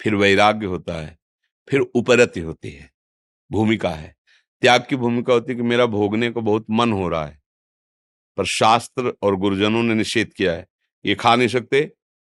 फिर 0.00 0.14
वैराग्य 0.14 0.66
होता 0.66 0.94
है, 0.94 1.18
फिर 1.68 1.80
उपरति 1.80 2.40
होती 2.40 2.70
है, 2.70 2.90
भूमिका 3.50 3.90
है। 3.90 4.14
त्याग 4.62 4.86
की 4.90 4.96
भूमिका 4.96 5.32
होती 5.32 5.52
है 5.52 5.56
कि 5.56 5.62
मेरा 5.62 5.86
भोगने 5.86 6.30
को 6.30 6.40
बहुत 6.40 6.66
मन 6.70 6.92
हो 6.92 7.08
रहा 7.08 7.26
है। 7.26 7.40
पर 8.36 8.44
शास्त्र 8.44 9.14
और 9.22 9.36
गुरुजनों 9.36 9.82
ने 9.82 9.94
निषेध 9.94 10.32
किया 10.32 10.52
है, 10.52 10.66
ये 11.04 11.14
खा 11.14 11.34
नहीं 11.36 11.48
सकते, 11.48 11.80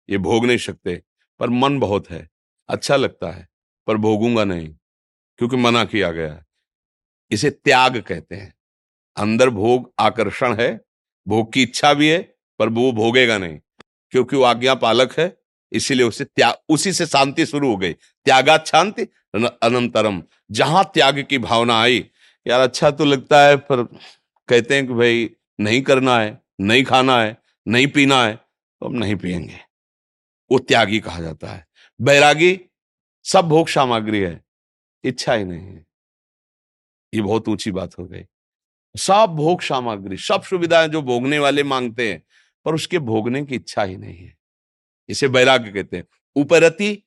ये 0.08 0.18
भोग 0.18 0.46
नहीं 0.46 0.58
सकते, 0.58 1.02
पर 1.40 1.50
मन 1.50 1.78
बहुत 1.78 2.10
है 2.10 2.28
अच्छा 2.68 2.96
लगता 2.96 3.30
है, 3.30 3.48
पर 3.86 3.96
भोगूँगा 3.96 4.44
नहीं, 4.44 4.68
क्योंकि 5.38 5.56
मना 5.56 5.84
किया 5.84 6.10
गया 6.12 6.44
इसे 7.30 7.50
त्याग 7.50 7.98
कहते 7.98 8.34
हैं। 8.34 8.54
अंदर 9.16 9.50
भोग 9.50 9.92
आकर्षण 9.98 10.54
है, 10.54 10.80
भोग 11.26 11.52
की 11.52 11.62
इच्छा 11.62 11.92
भी 11.94 12.08
है, 12.08 12.20
पर 12.58 12.68
वो 12.68 12.90
भोगेगा 12.92 13.38
नहीं, 13.38 13.58
क्योंकि 14.12 14.36
वो 14.36 14.42
आज्ञा 14.42 14.74
पालक 14.74 15.18
है 15.18 15.28
इसीलिए 15.72 16.06
उसे 16.06 16.24
त्याग 16.24 16.54
उसी 16.68 16.92
से 16.92 17.06
शांति 17.06 17.46
शुरू 17.46 17.70
हो 17.70 17.76
गई। 17.76 17.92
त्यागा 17.92 18.56
शांति 18.66 19.02
अनंतरम। 19.34 20.22
जहाँ 20.50 20.84
त्याग 20.94 21.22
की 21.22 21.38
भावना 21.38 21.80
आई, 21.80 22.04
यार 22.46 22.60
अच्छा 22.60 22.90
तो 22.90 23.04
लगता 23.04 23.42
है, 23.42 23.56
पर 23.56 23.82
कहते 24.48 24.74
हैं 24.74 24.86
कि 24.86 24.94
भाई, 24.94 25.30
नहीं 25.60 25.80
करना 25.82 26.18
है, 26.18 26.38
नहीं 26.60 26.84
खाना 26.84 27.20
है, 27.20 27.36
नहीं 27.66 27.86
पीना 27.86 28.22
है 28.24 28.34
तो 28.34 28.86
हम 28.86 28.94
नहीं 28.94 29.16
पियेंगे। 29.16 29.58
वो 30.50 30.58
त्यागी 30.58 31.00
कहा 31.00 31.20
जाता 31.20 31.48
है। 31.48 31.66
बैरागी, 32.00 32.60
सब 33.24 33.48
भोग 33.48 33.68
सामग्री 33.68 34.20
है, 34.20 34.40
इच्छा 35.04 35.34
ही 35.34 35.44
नहीं 35.44 35.66
है। 35.66 35.86
ये 37.14 37.22
बहुत 37.22 37.48
ऊँची 37.48 37.70
बात 37.70 37.98
हो 37.98 38.04
गई। 38.06 38.24
सब 38.94 39.26
भोग 39.28 39.62
सामग्री, 39.62 40.16
सब 40.16 40.42
सुविधाएँ 40.42 40.88
जो 40.88 41.02
भोगने 41.02 41.38
वाले 41.38 41.62
मांगते 41.62 42.10
हैं, 42.12 42.22
पर 42.66 42.74
उसके 42.74 42.98
भोगने 42.98 43.44
की 43.44 43.54
इच्छा 43.54 43.82
ही 43.82 43.96
नहीं 43.96 44.18
है। 44.18 44.36
इसे 45.08 45.28
बैराग्य 45.28 45.70
कहते 45.70 45.96
हैं। 45.96 46.04
उपरति, 46.36 47.02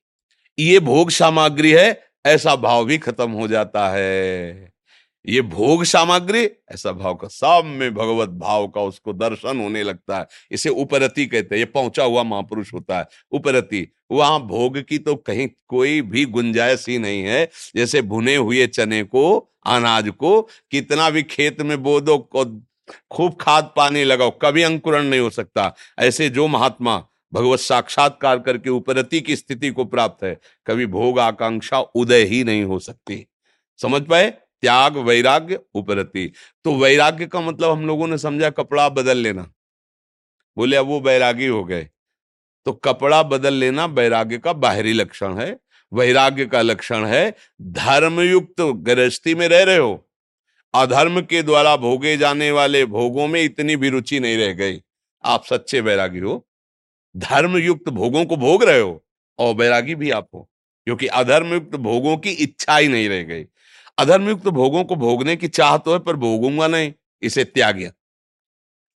ये 0.59 0.79
भोग 0.79 1.09
सामग्री 1.09 1.71
है, 1.71 2.03
ऐसा 2.25 2.55
भाव 2.55 2.85
भी 2.85 2.97
खत्म 2.97 3.31
हो 3.31 3.47
जाता 3.47 3.89
है। 3.89 4.73
ये 5.27 5.41
भोग 5.41 5.83
सामग्री, 5.83 6.43
ऐसा 6.71 6.91
भाव 6.91 7.15
का 7.15 7.27
सब 7.27 7.61
में 7.65 7.93
भगवत 7.93 8.29
भाव 8.29 8.67
का 8.67 8.81
उसको 8.81 9.13
दर्शन 9.13 9.59
होने 9.59 9.83
लगता 9.83 10.19
है। 10.19 10.27
इसे 10.51 10.69
उपरति 10.69 11.25
कहते 11.25 11.55
हैं। 11.55 11.59
ये 11.59 11.65
पहुँचा 11.65 12.03
हुआ 12.03 12.23
महापुरुष 12.23 12.73
होता 12.73 12.99
है। 12.99 13.07
उपरति, 13.31 13.87
वहाँ 14.11 14.39
भोग 14.39 14.77
की 14.81 14.97
तो 14.97 15.15
कहीं 15.15 15.49
कोई 15.67 16.01
भी 16.01 16.25
गुंजाइश 16.25 16.85
ही 16.89 16.97
नहीं 16.97 17.23
है। 17.23 17.49
जैसे 17.75 18.01
भुने 18.01 18.35
हुए 18.35 18.67
चने 18.67 19.03
को, 19.03 19.53
अनाज 19.65 20.09
को, 20.09 20.41
कितना 20.41 21.09
भी 21.09 21.23
खेत 21.23 21.61
में 21.61 21.83
बो 21.83 21.99
दो 22.01 22.17
खूब 23.11 23.37
खाद 23.41 23.73
पानी 23.75 24.03
लगाओ, 24.03 24.31
कभी 24.41 24.63
अंकुरण 24.63 25.03
नहीं 25.03 25.19
हो 25.19 25.29
सकता। 25.29 25.75
ऐसे 25.99 26.29
जो 26.29 26.47
महात्मा 26.47 27.05
भगवत 27.33 27.59
साक्षात्कार 27.59 28.39
करके 28.39 28.69
उपरति 28.69 29.21
की 29.21 29.35
स्थिति 29.35 29.69
को 29.69 29.85
प्राप्त 29.85 30.23
है। 30.23 30.39
कभी 30.67 30.85
भोग 30.85 31.19
आकांक्षा 31.19 31.79
उदय 31.79 32.23
ही 32.23 32.43
नहीं 32.43 32.63
हो 32.63 32.79
सकती। 32.79 33.27
समझ 33.81 34.01
पाए? 34.01 34.33
त्याग, 34.61 34.97
वैराग्य, 34.97 35.59
उपरति। 35.73 36.31
तो 36.63 36.75
वैराग्य 36.75 37.25
का 37.25 37.41
मतलब 37.41 37.71
हम 37.71 37.87
लोगों 37.87 38.07
ने 38.07 38.17
समझा 38.17 38.49
कपड़ा 38.49 38.89
बदल 38.89 39.17
लेना। 39.17 39.53
बोले, 40.57 40.77
अब 40.77 40.85
वो 40.85 41.01
वैरागी 41.01 41.45
हो 41.45 41.65
गए। 41.65 41.89
तो 42.65 42.73
कपड़ा 42.73 43.23
बदल 43.23 43.53
लेना 43.53 43.85
वैराग्य 43.85 44.37
का 44.37 44.53
बाहरी 44.53 44.93
लक्षण 44.93 45.37
है। 45.37 45.59
वैराग्य 45.93 46.45
का 46.45 46.61
लक्षण 46.61 47.05
है, 47.05 47.35
धर्मयुक्त 47.61 48.61
गृहस्थी 48.61 49.35
में 49.35 49.47
रह 49.47 49.63
रहे 49.63 49.77
हो। 49.77 50.09
अधर्म 50.73 51.21
के 51.21 51.43
द्वारा 51.43 51.77
भोगे 51.77 52.17
जाने 52.17 52.51
वाले 52.51 52.85
भोगों 52.85 53.27
में 53.27 53.43
इतनी 53.43 53.75
भी 53.75 53.89
रुचि 53.89 54.19
नहीं 54.19 54.37
रह 54.37 54.53
गई। 54.53 54.81
आप 55.23 55.45
सच्चे 55.45 55.81
वैरागी 55.81 56.19
हो। 56.19 56.47
धर्मयुक्त 57.17 57.89
भोगों 57.89 58.25
को 58.25 58.35
भोग 58.37 58.63
रहे 58.63 58.79
हो 58.79 59.03
और 59.39 59.53
वैरागी 59.55 59.95
भी 59.95 60.09
आप 60.11 60.27
हो, 60.33 60.47
क्योंकि 60.87 61.07
अधर्मयुक्त 61.07 61.75
भोगों 61.77 62.17
की 62.17 62.31
इच्छा 62.31 62.77
ही 62.77 62.87
नहीं 62.87 63.09
रह 63.09 63.23
गई। 63.23 63.45
अधर्मयुक्त 63.97 64.47
भोगों 64.49 64.83
को 64.83 64.95
भोगने 64.95 65.35
की 65.35 65.47
चाह 65.49 65.77
तो 65.77 65.93
है 65.93 65.99
पर 65.99 66.15
भोगूँगा 66.15 66.67
नहीं, 66.67 66.91
इसे 67.21 67.43
त्याग 67.43 67.91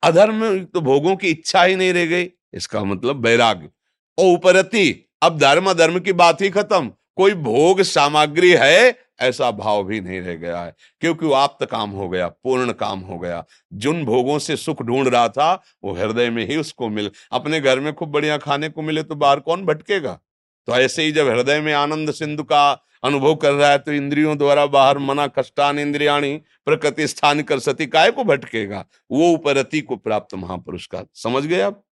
अधर्मयुक्त 0.03 0.77
भोगों 0.79 1.15
की 1.15 1.29
इच्छा 1.29 1.63
ही 1.63 1.75
नहीं 1.75 1.93
रह 1.93 2.05
गई, 2.05 2.29
इसका 2.53 2.83
मतलब 2.83 3.25
वैराग्य। 3.25 3.69
और 4.17 4.33
उपरति, 4.35 5.09
अब 5.21 5.37
धर्म 5.37 5.73
धर्म 5.73 5.99
की 5.99 6.13
बात 6.13 6.41
ही 6.41 6.49
खत्म। 6.49 6.91
कोई 7.15 7.33
भोग 7.35 7.81
सामग्री 7.83 8.51
है 8.51 8.91
ऐसा 9.21 9.51
भाव 9.51 9.83
भी 9.83 10.01
नहीं 10.01 10.21
रह 10.21 10.35
गया 10.35 10.59
है। 10.59 10.75
क्योंकि 11.01 11.25
वो 11.25 11.33
आप्त 11.33 11.65
काम 11.65 11.89
हो 11.89 12.09
गया, 12.09 12.27
पूर्ण 12.27 12.71
काम 12.71 12.99
हो 12.99 13.19
गया। 13.19 13.43
जिन 13.73 14.05
भोगों 14.05 14.39
से 14.39 14.57
सुख 14.57 14.81
ढूंढ 14.81 15.07
रहा 15.07 15.27
था, 15.29 15.63
वो 15.83 15.93
हृदय 15.93 16.29
में 16.29 16.47
ही 16.47 16.57
उसको 16.57 16.89
मिल, 16.89 17.11
अपने 17.31 17.59
घर 17.61 17.79
में 17.79 17.93
खूब 17.93 18.09
बढ़िया 18.09 18.37
खाने 18.37 18.69
को 18.69 18.81
मिले 18.81 19.03
तो 19.03 19.15
बाहर 19.15 19.39
कौन 19.39 19.65
भटकेगा? 19.65 20.19
तो 20.67 20.73
ऐसे 20.73 21.03
ही 21.03 21.11
जब 21.11 21.27
हृदय 21.27 21.59
में 21.59 21.73
आनंद 21.73 22.11
सिंधु 22.11 22.43
का 22.43 22.71
अनुभव 23.03 23.35
कर 23.35 23.51
रहा 23.51 23.69
है 23.71 23.77
तो 23.77 23.93
इंद्रियों 23.93 24.37
द्वारा 24.37 24.65
बाहर 24.65 24.97
मना 24.97 25.27
कष्टान 25.27 25.79
इंद्रियाणी 25.79 26.37
प्रकृति 26.65 27.07
स्थान 27.07 27.41
कर 27.41 27.59
सती 27.59 27.85
काय 27.85 28.11
को 28.11 28.23
भटकेगा? 28.23 28.85
वो 29.11 29.31
उपरति 29.31 29.81
को 29.81 29.95
प्राप्त 29.95 30.35
महापुरुष 30.35 30.87
का। 30.87 31.03
समझ 31.13 31.43
गए 31.45 31.61
आप? 31.61 31.83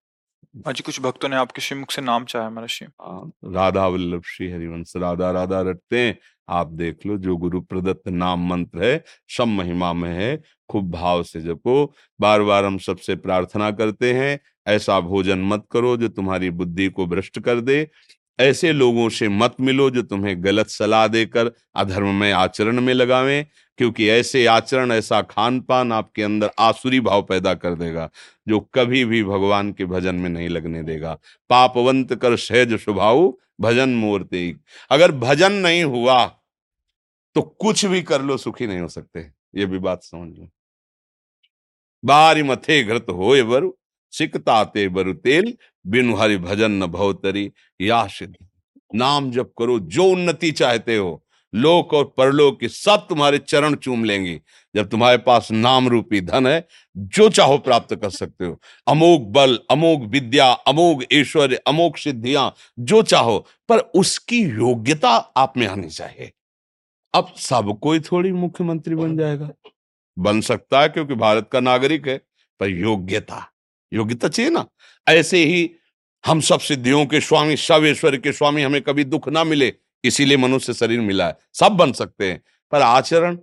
आज 0.67 0.81
कुछ 0.81 0.99
भक्तों 1.01 1.29
ने 1.29 1.35
आपके 1.35 1.61
श्रीमुख 1.61 1.91
से 1.91 2.01
नाम 2.01 2.25
चाहे 2.25 2.49
महर्षि 2.49 2.85
हाँ, 2.85 3.31
राधा 3.45 3.85
वल्लभ 3.87 4.21
श्री 4.25 4.49
हरिवंश 4.51 4.93
राधा 4.97 5.31
राधा 5.31 5.61
रटते 5.61 5.99
हैं। 5.99 6.17
आप 6.49 6.67
देख 6.67 7.05
लो 7.05 7.17
जो 7.17 7.35
गुरु 7.37 7.61
प्रदत्त 7.61 8.07
नाम 8.09 8.47
मंत्र 8.49 8.83
है 8.83 9.03
सब 9.37 9.47
महिमा 9.47 9.93
में 9.93 10.09
है 10.09 10.41
खूब 10.69 10.89
भाव 10.91 11.23
से 11.23 11.41
जपो। 11.41 11.93
बार 12.19 12.41
बार 12.41 12.65
हम 12.65 12.77
सबसे 12.77 13.15
प्रार्थना 13.15 13.71
करते 13.71 14.13
हैं 14.13 14.39
ऐसा 14.67 14.99
भोजन 14.99 15.39
मत 15.39 15.65
करो 15.71 15.95
जो 15.97 16.07
तुम्हारी 16.07 16.49
बुद्धि 16.49 16.89
को 16.89 17.05
भ्रष्ट 17.05 17.39
कर 17.39 17.61
दे। 17.61 17.87
ऐसे 18.39 18.71
लोगों 18.73 19.09
से 19.09 19.27
मत 19.29 19.55
मिलो 19.61 19.89
जो 19.89 20.01
तुम्हें 20.01 20.43
गलत 20.43 20.67
सलाह 20.67 21.07
देकर 21.07 21.51
अधर्म 21.75 22.15
में 22.15 22.31
आचरण 22.31 22.81
में 22.81 22.93
लगावें। 22.93 23.45
क्योंकि 23.79 24.07
ऐसे 24.09 24.45
आचरण, 24.45 24.91
ऐसा 24.91 25.21
खान 25.21 25.59
पान 25.61 25.91
आपके 25.91 26.23
अंदर 26.23 26.51
आसुरी 26.59 26.99
भाव 26.99 27.21
पैदा 27.23 27.53
कर 27.53 27.75
देगा, 27.75 28.09
जो 28.47 28.59
कभी 28.73 29.03
भी 29.05 29.23
भगवान 29.23 29.71
के 29.71 29.85
भजन 29.85 30.15
में 30.15 30.29
नहीं 30.29 30.49
लगने 30.49 30.81
देगा। 30.83 31.13
पापवंत 31.49 32.13
कर 32.15 32.35
सहज 32.37 32.73
स्वभाव, 32.73 33.33
भजन 33.61 33.89
मूर्ति 33.89 34.59
अगर 34.91 35.11
भजन 35.11 35.53
नहीं 35.53 35.83
हुआ 35.83 36.25
तो 37.35 37.41
कुछ 37.41 37.85
भी 37.85 38.01
कर 38.01 38.21
लो, 38.21 38.37
सुखी 38.37 38.67
नहीं 38.67 38.79
हो 38.79 38.87
सकते। 38.87 39.19
ये 39.55 39.65
भी 39.65 39.79
बात 39.79 40.03
समझ 40.03 40.37
लो। 40.39 40.49
बारी 42.03 42.43
मथे 42.43 42.83
घृत 42.83 43.05
हो 43.09 43.33
बरु 43.45 43.71
सिकताते 44.13 44.87
बरु 44.89 45.13
तेल, 45.13 45.53
बिनु 45.85 46.15
हरि 46.15 46.37
भजन 46.37 46.71
न 46.73 46.87
भवतरी 46.87 47.51
या 47.81 48.05
सिद्ध। 48.07 48.35
नाम 48.95 49.31
जप 49.31 49.51
करो, 49.57 49.79
जो 49.79 50.05
उन्नति 50.05 50.51
चाहते 50.51 50.95
हो 50.97 51.23
लोक 51.55 51.93
और 51.93 52.13
परलोक 52.17 52.59
के 52.59 52.67
सब 52.67 53.05
तुम्हारे 53.09 53.37
चरण 53.37 53.75
चूम 53.75 54.03
लेंगे, 54.03 54.41
जब 54.75 54.89
तुम्हारे 54.89 55.17
पास 55.17 55.51
नाम 55.51 55.87
रूपी 55.87 56.21
धन 56.21 56.47
है, 56.47 56.67
जो 56.97 57.29
चाहो 57.29 57.57
प्राप्त 57.57 57.95
कर 57.95 58.09
सकते 58.09 58.45
हो। 58.45 58.61
अमोघ 58.87 59.21
बल, 59.21 59.59
अमोघ 59.71 60.01
विद्या, 60.01 60.51
अमोघ 60.51 61.03
ऐश्वर्य, 61.13 61.55
अमोघ 61.55 61.97
सिद्धियाँ, 61.97 62.55
जो 62.79 63.01
चाहो, 63.01 63.45
पर 63.69 63.77
उसकी 63.77 64.41
योग्यता 64.41 65.09
आप 65.37 65.53
में 65.57 65.67
आनी 65.67 65.89
चाहिए। 65.89 66.31
अब 67.13 67.33
सब 67.37 67.79
कोई 67.79 67.99
थोड़ी 67.99 68.31
मुख्यमंत्री 68.31 68.95
बन 68.95 69.17
जाएगा। 69.17 69.49
बन 70.19 70.41
सकता 70.41 70.81
है 70.81 70.89
क्योंकि 70.89 71.15
भारत 71.15 71.49
का 71.51 71.59
नागरिक 71.59 72.07
है, 72.07 72.21
पर 72.59 72.69
योग्यता 72.69 73.53
योग्यता 73.93 74.27
चाहिए 74.27 74.51
ना। 74.51 74.65
ऐसे 75.07 75.45
ही 75.45 75.71
हम 76.25 76.39
सब 76.39 76.59
सिद्धियों 76.59 77.05
के 77.05 77.21
स्वामी, 77.21 77.55
सब 77.57 77.83
ऐश्वर्य 77.85 78.17
के 78.17 78.31
स्वामी, 78.31 78.61
हमें 78.61 78.81
कभी 78.81 79.03
दुख 79.03 79.29
ना 79.29 79.43
मिले। 79.43 79.73
इसीलिए 80.03 80.37
मनुष्य 80.37 80.73
शरीर 80.73 81.01
मिला 81.01 81.27
है। 81.27 81.37
सब 81.53 81.71
बन 81.71 81.91
सकते 81.93 82.31
हैं, 82.31 82.41
पर 82.71 82.81
आचरण 82.81 83.37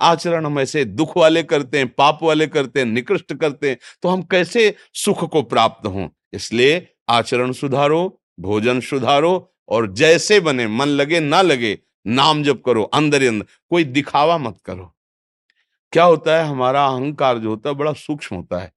आचरण 0.00 0.46
हम 0.46 0.58
ऐसे 0.60 0.84
दुख 0.84 1.16
वाले 1.16 1.42
करते 1.42 1.78
हैं, 1.78 1.88
पाप 1.88 2.18
वाले 2.22 2.46
करते 2.46 2.80
हैं, 2.80 2.86
निकृष्ट 2.86 3.34
करते 3.34 3.70
हैं 3.70 3.78
तो 4.02 4.08
हम 4.08 4.22
कैसे 4.22 4.74
सुख 4.94 5.24
को 5.30 5.42
प्राप्त 5.42 5.86
हों? 5.86 6.08
इसलिए 6.32 6.88
आचरण 7.08 7.52
सुधारो, 7.52 8.20
भोजन 8.40 8.80
सुधारो 8.80 9.52
और 9.68 9.92
जैसे 9.92 10.40
बने, 10.40 10.66
मन 10.66 10.86
लगे, 10.86 11.20
ना 11.20 11.42
लगे, 11.42 11.78
नाम 12.06 12.42
जप 12.42 12.62
करो, 12.66 12.82
अंदर 12.84 13.22
ही 13.22 13.28
अंदर, 13.28 13.46
कोई 13.70 13.84
दिखावा 13.84 14.38
मत 14.38 14.58
करो। 14.64 14.92
क्या 15.92 16.04
होता 16.04 16.36
है, 16.36 16.48
हमारा 16.48 16.86
अहंकार 16.86 17.38
जो 17.38 17.48
होता 17.48 17.70
है, 17.70 17.76
बड़ा 17.76 17.92
सूक्ष्म 17.92 18.36
होता 18.36 18.58
है। 18.58 18.72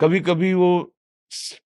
कभी 0.00 0.20
कभी 0.20 0.52
वो 0.54 0.80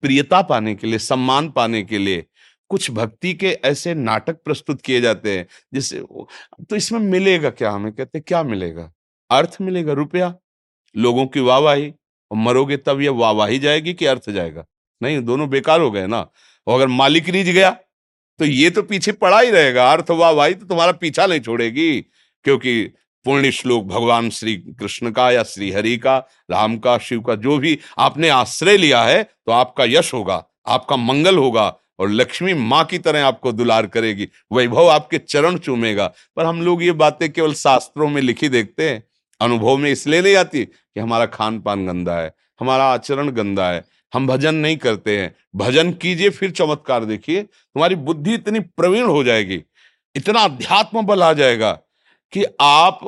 प्रियता 0.01 0.41
पाने 0.41 0.75
के 0.75 0.87
लिए, 0.87 0.99
सम्मान 0.99 1.49
पाने 1.49 1.83
के 1.83 1.97
लिए 1.97 2.25
कुछ 2.71 2.89
भक्ति 2.91 3.33
के 3.33 3.51
ऐसे 3.65 3.93
नाटक 3.93 4.37
प्रस्तुत 4.45 4.81
किए 4.81 5.01
जाते 5.01 5.37
हैं, 5.37 5.45
जिससे 5.73 5.99
तो 5.99 6.75
इसमें 6.75 6.99
मिलेगा 7.01 7.49
क्या? 7.51 7.71
हमें 7.71 7.91
कहते 7.93 8.19
क्या 8.19 8.43
मिलेगा? 8.43 8.91
अर्थ 9.29 9.57
मिलेगा 9.61 9.93
रुपया। 9.93 10.33
लोगों 10.95 11.25
की 11.27 11.39
वाहवाही, 11.39 11.89
और 12.31 12.37
मरोगे 12.37 12.77
तब 12.77 13.01
यह 13.01 13.11
वाहवाही 13.13 13.59
जाएगी 13.59 13.93
कि 13.93 14.05
अर्थ 14.05 14.29
जाएगा? 14.29 14.65
नहीं, 15.01 15.21
दोनों 15.21 15.49
बेकार 15.49 15.81
हो 15.81 15.91
गए 15.91 16.05
ना? 16.07 16.27
और 16.67 16.75
अगर 16.75 16.87
मालिक 16.89 17.29
रीझ 17.29 17.47
गया 17.47 17.71
तो 18.39 18.45
ये 18.45 18.69
तो 18.69 18.81
पीछे 18.83 19.11
पड़ा 19.13 19.39
ही 19.39 19.49
रहेगा। 19.51 19.91
अर्थ 19.91 20.09
वाहवाही 20.11 20.53
तो 20.53 20.65
तुम्हारा 20.65 20.91
पीछा 20.93 21.25
नहीं 21.25 21.39
छोड़ेगी, 21.39 22.01
क्योंकि 22.45 22.83
पुण्य 23.25 23.51
श्लोक 23.51 23.85
भगवान 23.85 24.29
श्री 24.29 24.55
कृष्ण 24.79 25.11
का 25.11 25.29
या 25.31 25.43
श्री 25.43 25.71
हरि 25.71 25.95
का, 25.97 26.17
राम 26.51 26.77
का, 26.77 26.97
शिव 26.97 27.21
का, 27.21 27.35
जो 27.35 27.57
भी 27.57 27.77
आपने 27.97 28.29
आश्रय 28.31 28.77
लिया 28.77 29.03
है 29.03 29.23
तो 29.23 29.51
आपका 29.51 29.85
यश 29.85 30.13
होगा, 30.13 30.43
आपका 30.67 30.95
मंगल 30.97 31.37
होगा। 31.37 31.67
और 31.99 32.09
लक्ष्मी 32.09 32.53
माँ 32.53 32.83
की 32.85 32.97
तरह 32.99 33.25
आपको 33.25 33.51
दुलार 33.51 33.87
करेगी। 33.87 34.27
वैभव 34.53 34.89
आपके 34.89 35.17
चरण 35.17 35.57
चूमेगा। 35.57 36.07
पर 36.37 36.45
हम 36.45 36.61
लोग 36.61 36.83
ये 36.83 36.91
बातें 36.93 37.31
केवल 37.31 37.53
शास्त्रों 37.53 38.09
में 38.09 38.21
लिखी 38.21 38.49
देखते 38.49 38.89
हैं। 38.89 39.03
अनुभव 39.41 39.77
में 39.77 39.91
इसलिए 39.91 40.21
नहीं 40.21 40.35
आती 40.35 40.63
कि 40.65 40.99
हमारा 40.99 41.25
खान 41.25 41.59
पान 41.59 41.85
गंदा 41.87 42.17
है, 42.17 42.33
हमारा 42.59 42.85
आचरण 42.85 43.29
गंदा 43.29 43.69
है, 43.69 43.83
हम 44.13 44.27
भजन 44.27 44.55
नहीं 44.55 44.77
करते 44.77 45.17
हैं। 45.19 45.35
भजन 45.55 45.91
कीजिए, 45.91 46.29
फिर 46.29 46.51
चमत्कार 46.51 47.05
देखिए। 47.05 47.41
तुम्हारी 47.43 47.95
बुद्धि 47.95 48.33
इतनी 48.33 48.59
प्रवीण 48.59 49.05
हो 49.05 49.23
जाएगी, 49.23 49.61
इतना 50.15 50.39
अध्यात्म 50.39 51.01
बल 51.01 51.23
आ 51.23 51.33
जाएगा 51.33 51.71
कि 52.33 52.45
आप 52.61 52.99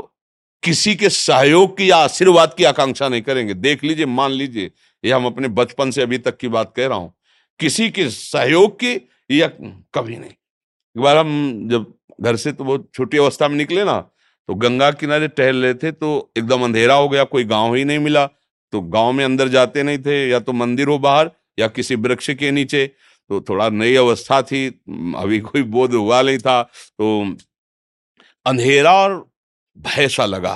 किसी 0.63 0.95
के 0.95 1.09
सहयोग 1.09 1.77
की 1.77 1.89
या 1.89 1.97
आशीर्वाद 1.97 2.53
की 2.53 2.63
आकांक्षा 2.63 3.07
नहीं 3.09 3.21
करेंगे। 3.21 3.53
देख 3.53 3.83
लीजिए, 3.83 4.05
मान 4.05 4.31
लीजिए, 4.31 4.71
ये 5.03 5.11
हम 5.11 5.25
अपने 5.25 5.47
बचपन 5.47 5.91
से 5.91 6.01
अभी 6.01 6.17
तक 6.17 6.37
की 6.37 6.47
बात 6.47 6.73
कह 6.75 6.87
रहा 6.87 6.97
हूँ। 6.97 7.13
किसी 7.59 7.89
के 7.89 8.09
सहयोग 8.09 8.75
की 8.75 8.93
या 9.29 9.47
कभी 9.93 10.15
नहीं। 10.15 10.29
एक 10.29 11.01
बार 11.01 11.17
हम 11.17 11.67
जब 11.69 11.93
घर 12.21 12.35
से 12.35 12.51
तो 12.51 12.63
बहुत 12.63 12.89
छोटी 12.93 13.17
अवस्था 13.17 13.47
में 13.47 13.55
निकले 13.55 13.83
ना 13.83 13.99
तो 14.49 14.55
गंगा 14.55 14.89
किनारे 14.93 15.27
टहल 15.29 15.63
रहे 15.63 15.73
थे 15.73 15.91
तो 15.93 16.09
एकदम 16.37 16.63
अंधेरा 16.63 16.95
हो 16.95 17.07
गया, 17.09 17.23
कोई 17.25 17.43
गाँव 17.45 17.73
ही 17.75 17.83
नहीं 17.85 17.99
मिला। 17.99 18.25
तो 18.73 18.81
गाँव 18.83 19.11
में 19.11 19.23
अंदर 19.25 19.47
जाते 19.47 19.83
नहीं 19.83 19.97
थे, 19.99 20.29
या 20.29 20.39
तो 20.39 20.53
मंदिर 20.53 20.87
हो 20.87 20.97
बाहर, 20.99 21.29
या 21.57 21.67
किसी 21.67 21.95
वृक्ष 21.97 22.29
के 22.31 22.51
नीचे। 22.51 22.85
तो 23.29 23.39
थोड़ा 23.41 23.69
नई 23.69 23.95
अवस्था 23.95 24.41
थी, 24.41 24.67
अभी 25.17 25.39
कोई 25.41 25.63
बोध 25.65 25.93
हुआ 25.93 26.21
नहीं 26.21 26.37
था 26.37 26.61
तो 26.63 27.35
अंधेरा 28.45 28.93
और 28.93 29.15
भय 29.77 30.07
सा 30.07 30.25
लगा। 30.25 30.55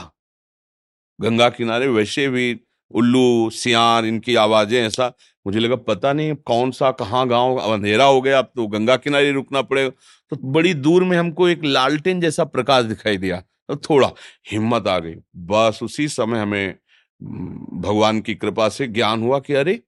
गंगा 1.19 1.49
किनारे 1.49 1.87
वैसे 1.89 2.27
भी 2.29 2.53
उल्लू 2.93 3.49
सियार 3.51 4.05
इनकी 4.05 4.35
आवाज़ें, 4.37 4.79
ऐसा 4.79 5.11
मुझे 5.45 5.59
लगा 5.59 5.75
पता 5.77 6.13
नहीं 6.13 6.33
कौन 6.45 6.71
सा 6.71 6.91
कहाँ 6.93 7.27
गाँव, 7.27 7.57
अंधेरा 7.57 8.05
हो 8.05 8.21
गया, 8.21 8.39
अब 8.39 8.51
तो 8.55 8.67
गंगा 8.67 8.95
किनारे 8.97 9.31
रुकना 9.31 9.61
पड़ेगा 9.61 9.89
तो 10.31 10.37
बड़ी 10.47 10.73
दूर 10.75 11.03
में 11.03 11.17
हमको 11.17 11.47
एक 11.49 11.63
लालटेन 11.65 12.21
जैसा 12.21 12.43
प्रकाश 12.45 12.85
दिखाई 12.85 13.17
दिया 13.17 13.43
तो 13.69 13.75
थोड़ा 13.79 14.11
हिम्मत 14.51 14.87
आ 14.87 14.97
गई। 14.99 15.15
बस 15.37 15.79
उसी 15.83 16.07
समय 16.07 16.39
हमें 16.39 16.75
भगवान 17.81 18.19
की 18.21 18.35
कृपा 18.35 18.67
से 18.69 18.87
ज्ञान 18.87 19.23
हुआ 19.23 19.39
कि 19.39 19.53
अरे, 19.53 19.79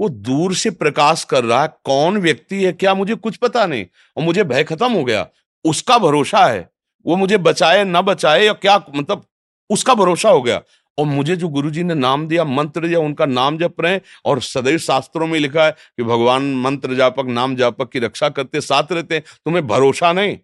वो 0.00 0.08
दूर 0.08 0.54
से 0.54 0.70
प्रकाश 0.72 1.24
कर 1.24 1.44
रहा 1.44 1.62
है, 1.62 1.68
कौन 1.84 2.18
व्यक्ति 2.18 2.62
है, 2.64 2.72
क्या 2.72 2.94
मुझे 2.94 3.14
कुछ 3.16 3.36
पता 3.36 3.66
नहीं, 3.66 3.86
और 4.16 4.24
मुझे 4.24 4.44
भय 4.44 4.64
खत्म 4.64 4.92
हो 4.92 5.04
गया, 5.04 5.26
उसका 5.64 5.98
भरोसा 5.98 6.46
है, 6.46 6.68
वो 7.06 7.16
मुझे 7.16 7.38
बचाए, 7.38 7.84
ना 7.84 8.02
बचाए, 8.02 8.44
या 8.44 8.52
क्या 8.54 8.76
मतलब 8.94 9.24
उसका 9.70 9.94
भरोसा 9.94 10.30
हो 10.30 10.42
गया 10.42 10.62
और 10.98 11.06
मुझे 11.06 11.36
जो 11.36 11.48
गुरुजी 11.48 11.82
ने 11.82 11.94
नाम 11.94 12.26
दिया, 12.28 12.44
मंत्र 12.44 12.86
दिया, 12.88 12.98
उनका 12.98 13.26
नाम 13.26 13.58
जप 13.58 13.80
रहे 13.80 13.92
हैं 13.92 14.00
और 14.24 14.40
सदैव 14.40 14.78
शास्त्रों 14.78 15.26
में 15.26 15.38
लिखा 15.40 15.64
है 15.64 15.70
कि 15.70 16.02
भगवान 16.02 16.54
मंत्र 16.54 16.94
जापक 16.94 17.26
नाम 17.26 17.56
जापक 17.56 17.90
की 17.90 17.98
रक्षा 17.98 18.28
करते 18.28 18.60
साथ 18.60 18.92
रहते 18.92 19.14
हैं। 19.14 19.22
तुम्हें 19.44 19.66
भरोसा 19.66 20.12
नहीं? 20.12 20.38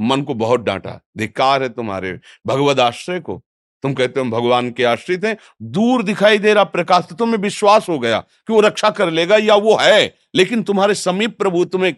मन 0.00 0.22
को 0.22 0.34
बहुत 0.34 0.60
डांटा। 0.60 1.00
धिकार 1.18 1.62
है 1.62 1.68
तुम्हारे। 1.68 2.20
भगवद 2.46 2.80
आश्रय 2.80 3.20
को। 3.20 3.42
तुम 3.82 3.94
कहते 3.94 4.20
हो 4.20 4.26
भगवान 4.26 4.70
के 4.70 4.84
आश्रित 4.84 5.24
हैं। 5.24 5.36
दूर 5.62 6.02
दिखाई 6.02 6.38
दे 6.38 6.54
रहा 6.54 6.64
प्रकाश 6.64 7.04
तो 7.10 7.14
तुम्हें 7.14 7.38
विश्वास 7.38 7.88
हो 7.88 7.98
गया 7.98 8.20
कि 8.20 8.52
वो 8.52 8.60
रक्षा 8.60 8.90
कर 8.90 9.10
लेगा 9.10 9.36
या 9.36 9.54
वो 9.54 9.76
है, 9.80 10.14
लेकिन 10.34 10.62
तुम्हारे 10.62 10.94
समीप 10.94 11.38
प्रभु 11.38 11.64
तुम्हें 11.64 11.94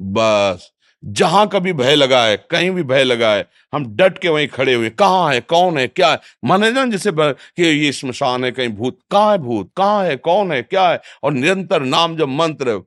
बस 0.00 0.72
जहाँ 1.04 1.46
कभी 1.48 1.72
भय 1.72 1.94
लगा 1.94 2.24
है 2.24 2.36
कहीं 2.50 2.70
भी 2.70 2.82
भय 2.82 3.04
लगा 3.04 3.32
है 3.34 3.48
हम 3.74 3.84
डट 3.96 4.18
के 4.18 4.28
वहीं 4.28 4.48
खड़े 4.48 4.74
हुए, 4.74 4.90
कहाँ 4.90 5.32
है, 5.32 5.40
कौन 5.40 5.78
है, 5.78 5.86
क्या 5.88 6.10
है? 6.10 6.20
माने 6.44 6.70
ना 6.70 6.84
जैसे 6.86 7.12
कि 7.16 7.62
ये 7.62 7.92
स्मशान 7.92 8.44
है, 8.44 8.50
कहीं 8.50 8.68
भूत, 8.68 8.98
कहाँ 9.10 9.32
है 9.32 9.38
भूत, 9.38 9.70
कहाँ 9.76 10.04
है, 10.04 10.16
कौन 10.16 10.52
है, 10.52 10.62
क्या 10.62 10.88
है? 10.88 11.00
और 11.22 11.32
निरंतर 11.32 11.82
नाम 11.82 12.16
जब 12.16 12.28
मंत्र 12.28 12.80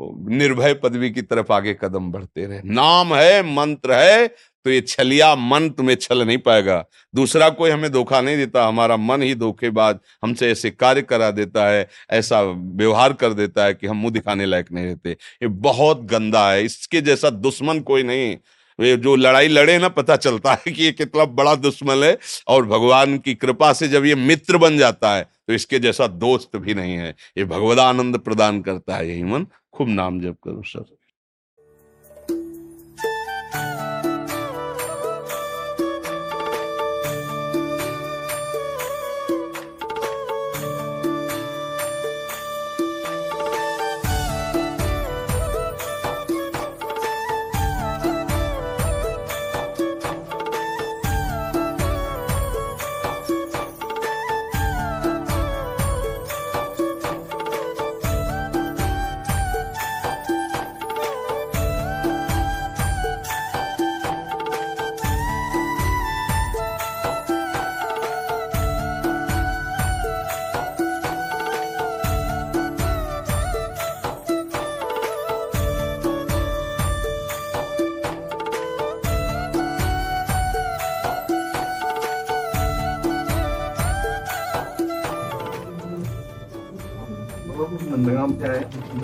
निर्भय 0.00 0.74
पदवी 0.74 1.10
की 1.10 1.22
तरफ़ 1.22 1.52
आगे 1.52 1.74
कदम 1.74 2.10
बढ़ते 2.12 2.46
रहे। 2.46 2.60
नाम 2.64 3.14
है, 3.14 3.42
मंत्र 3.54 3.92
है 3.92 4.26
तो 4.66 4.70
ये 4.70 4.80
छलिया 4.82 5.34
मन 5.36 5.68
तुम्हें 5.70 5.94
छल 5.96 6.22
नहीं 6.22 6.38
पाएगा। 6.38 6.84
दूसरा 7.14 7.48
कोई 7.50 7.70
हमें 7.70 7.90
धोखा 7.92 8.20
नहीं 8.20 8.36
देता, 8.36 8.66
हमारा 8.66 8.96
मन 8.96 9.22
ही 9.22 9.34
धोखेबाज 9.34 9.98
हमसे 10.24 10.50
ऐसे 10.50 10.70
कार्य 10.70 11.02
करा 11.02 11.30
देता 11.30 11.68
है, 11.68 11.88
ऐसा 12.10 12.40
व्यवहार 12.42 13.12
कर 13.12 13.32
देता 13.34 13.64
है 13.64 13.74
कि 13.74 13.86
हम 13.86 13.96
मुँह 13.96 14.12
दिखाने 14.12 14.46
लायक 14.46 14.72
नहीं 14.72 14.86
रहते। 14.86 15.10
ये 15.10 15.48
बहुत 15.48 16.02
गंदा 16.04 16.50
है, 16.50 16.64
इसके 16.64 17.00
जैसा 17.00 17.30
दुश्मन 17.30 17.80
कोई 17.82 18.02
नहीं। 18.02 18.36
ये 18.78 18.96
जो 18.96 19.14
लड़ाई 19.16 19.48
लड़े 19.48 19.78
ना, 19.78 19.88
पता 19.90 20.16
चलता 20.18 20.52
है 20.52 20.72
कि 20.72 20.82
ये 20.84 20.92
कितना 20.92 21.24
बड़ा 21.26 21.54
दुश्मन 21.56 22.04
है 22.04 22.16
और 22.48 22.66
भगवान 22.66 23.16
की 23.18 23.34
कृपा 23.36 23.72
से 23.72 23.88
जब 23.88 24.04
ये 24.04 24.14
मित्र 24.16 24.58
बन 24.58 24.78
जाता 24.78 25.14
है 25.14 25.22
तो 25.22 25.54
इसके 25.54 25.78
जैसा 25.78 26.06
दोस्त 26.18 26.56
भी 26.56 26.74
नहीं 26.74 26.96
है। 26.96 27.14
ये 27.38 27.44
भगवदानंद 27.46 28.18
प्रदान 28.18 28.60
करता 28.62 28.96
है, 28.96 29.08
यही 29.10 29.22
मन। 29.24 29.46
खूब 29.72 29.88
नाम 29.90 30.20
जप 30.20 30.36
करो, 30.44 30.62
सर। 30.66 30.95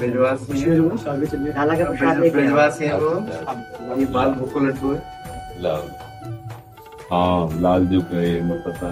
ब्रजवासी 0.03 0.61
है 0.61 0.81
ब्रजवासी 2.31 2.85
है 2.85 2.99
वो। 2.99 3.11
ये 3.99 4.07
बाल 4.15 4.31
भूको 4.35 4.61
लड्डू 4.61 4.93
है। 4.93 5.01
हाँ 7.13 7.61
लाल 7.61 7.87
जो 7.87 8.01
गए 8.13 8.41
मैं 8.41 8.59
पता। 8.63 8.89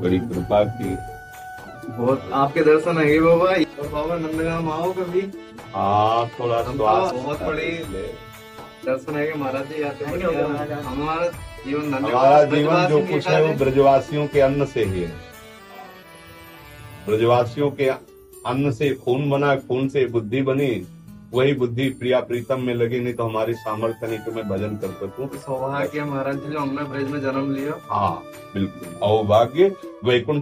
बड़ी 0.00 0.18
कृपा 0.20 0.62
की। 0.64 0.96
बहुत 1.90 2.30
आपके 2.32 2.60
दर्शन 2.64 2.98
है 2.98 3.18
बाबा। 3.20 3.46
और 3.46 3.88
बाबा 3.88 4.14
नंदगाम 4.16 4.70
आओ 4.70 4.92
कभी। 4.92 5.20
हाँ 5.74 6.26
थोड़ा 6.38 6.62
तो 6.62 6.72
बहुत 6.72 7.42
बड़ी 7.42 7.70
दर्शन 8.84 9.16
है 9.16 9.22
महाराज 9.38 9.66
जी 9.68 9.82
आते 9.82 10.04
हैं। 10.04 10.12
हमारा 10.82 11.26
जीवन 11.64 11.94
हमारा 11.94 12.42
जीवन 12.46 12.86
जो 12.88 13.00
कुछ 13.06 13.28
है 13.28 13.42
वो 13.42 13.52
ब्रजवासियों 13.54 14.26
के 14.26 14.40
अन्न 14.40 14.66
से 14.66 14.84
ही 14.84 15.02
है। 15.02 15.12
ब्रजवासियों 17.06 17.70
के 17.70 17.88
अन्न 18.46 18.70
से 18.72 18.90
खून 18.94 19.30
बना 19.30 19.54
खून 19.56 19.88
से 19.88 20.04
बुद्धि 20.06 20.42
बनी 20.42 20.70
वही 21.34 21.52
बुद्धि 21.54 21.88
प्रिया 21.90 22.20
प्रीतम 22.20 22.60
में 22.60 22.74
लगी 22.74 23.00
नहीं 23.00 23.14
तो 23.14 23.24
हमारी 23.24 23.54
सामर्थ्य 23.54 24.06
नहीं 24.06 24.18
कि 24.18 24.30
मैं 24.30 24.48
भजन 24.48 24.76
कर 24.76 24.88
सकूँ? 25.00 25.26
सौभाग्य 25.40 26.04
महाराज 26.04 26.36
जी 26.36 26.52
जो 26.52 26.58
हमने 26.58 26.84
ब्रज 26.84 27.10
में 27.10 27.20
जन्म 27.20 27.52
लिया। 27.54 27.74
हाँ 27.90 28.22
बिल्कुल। 28.54 28.88
अवभाग्य 29.02 29.68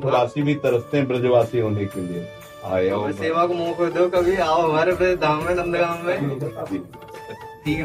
राशि 0.07 0.43
भी 0.43 0.55
तरसते 0.55 0.97
हैं 0.97 1.07
ब्रजवासी 1.09 1.59
होने 1.61 1.85
के 1.85 2.01
लिए। 2.01 2.27
आए 2.65 2.89
हमें 2.89 3.13
सेवा 3.13 3.47
को 3.47 3.55
मौका 3.55 3.89
दो 3.91 4.09
कभी 4.11 4.37
आओ 4.37 4.61
हमारे 4.61 4.93
ब्रज 4.93 5.19
धाम 5.19 5.45
में 5.45 5.55
नंदगाम 5.55 6.07
में। 6.07 6.17
ठीक 7.65 7.79
है 7.79 7.85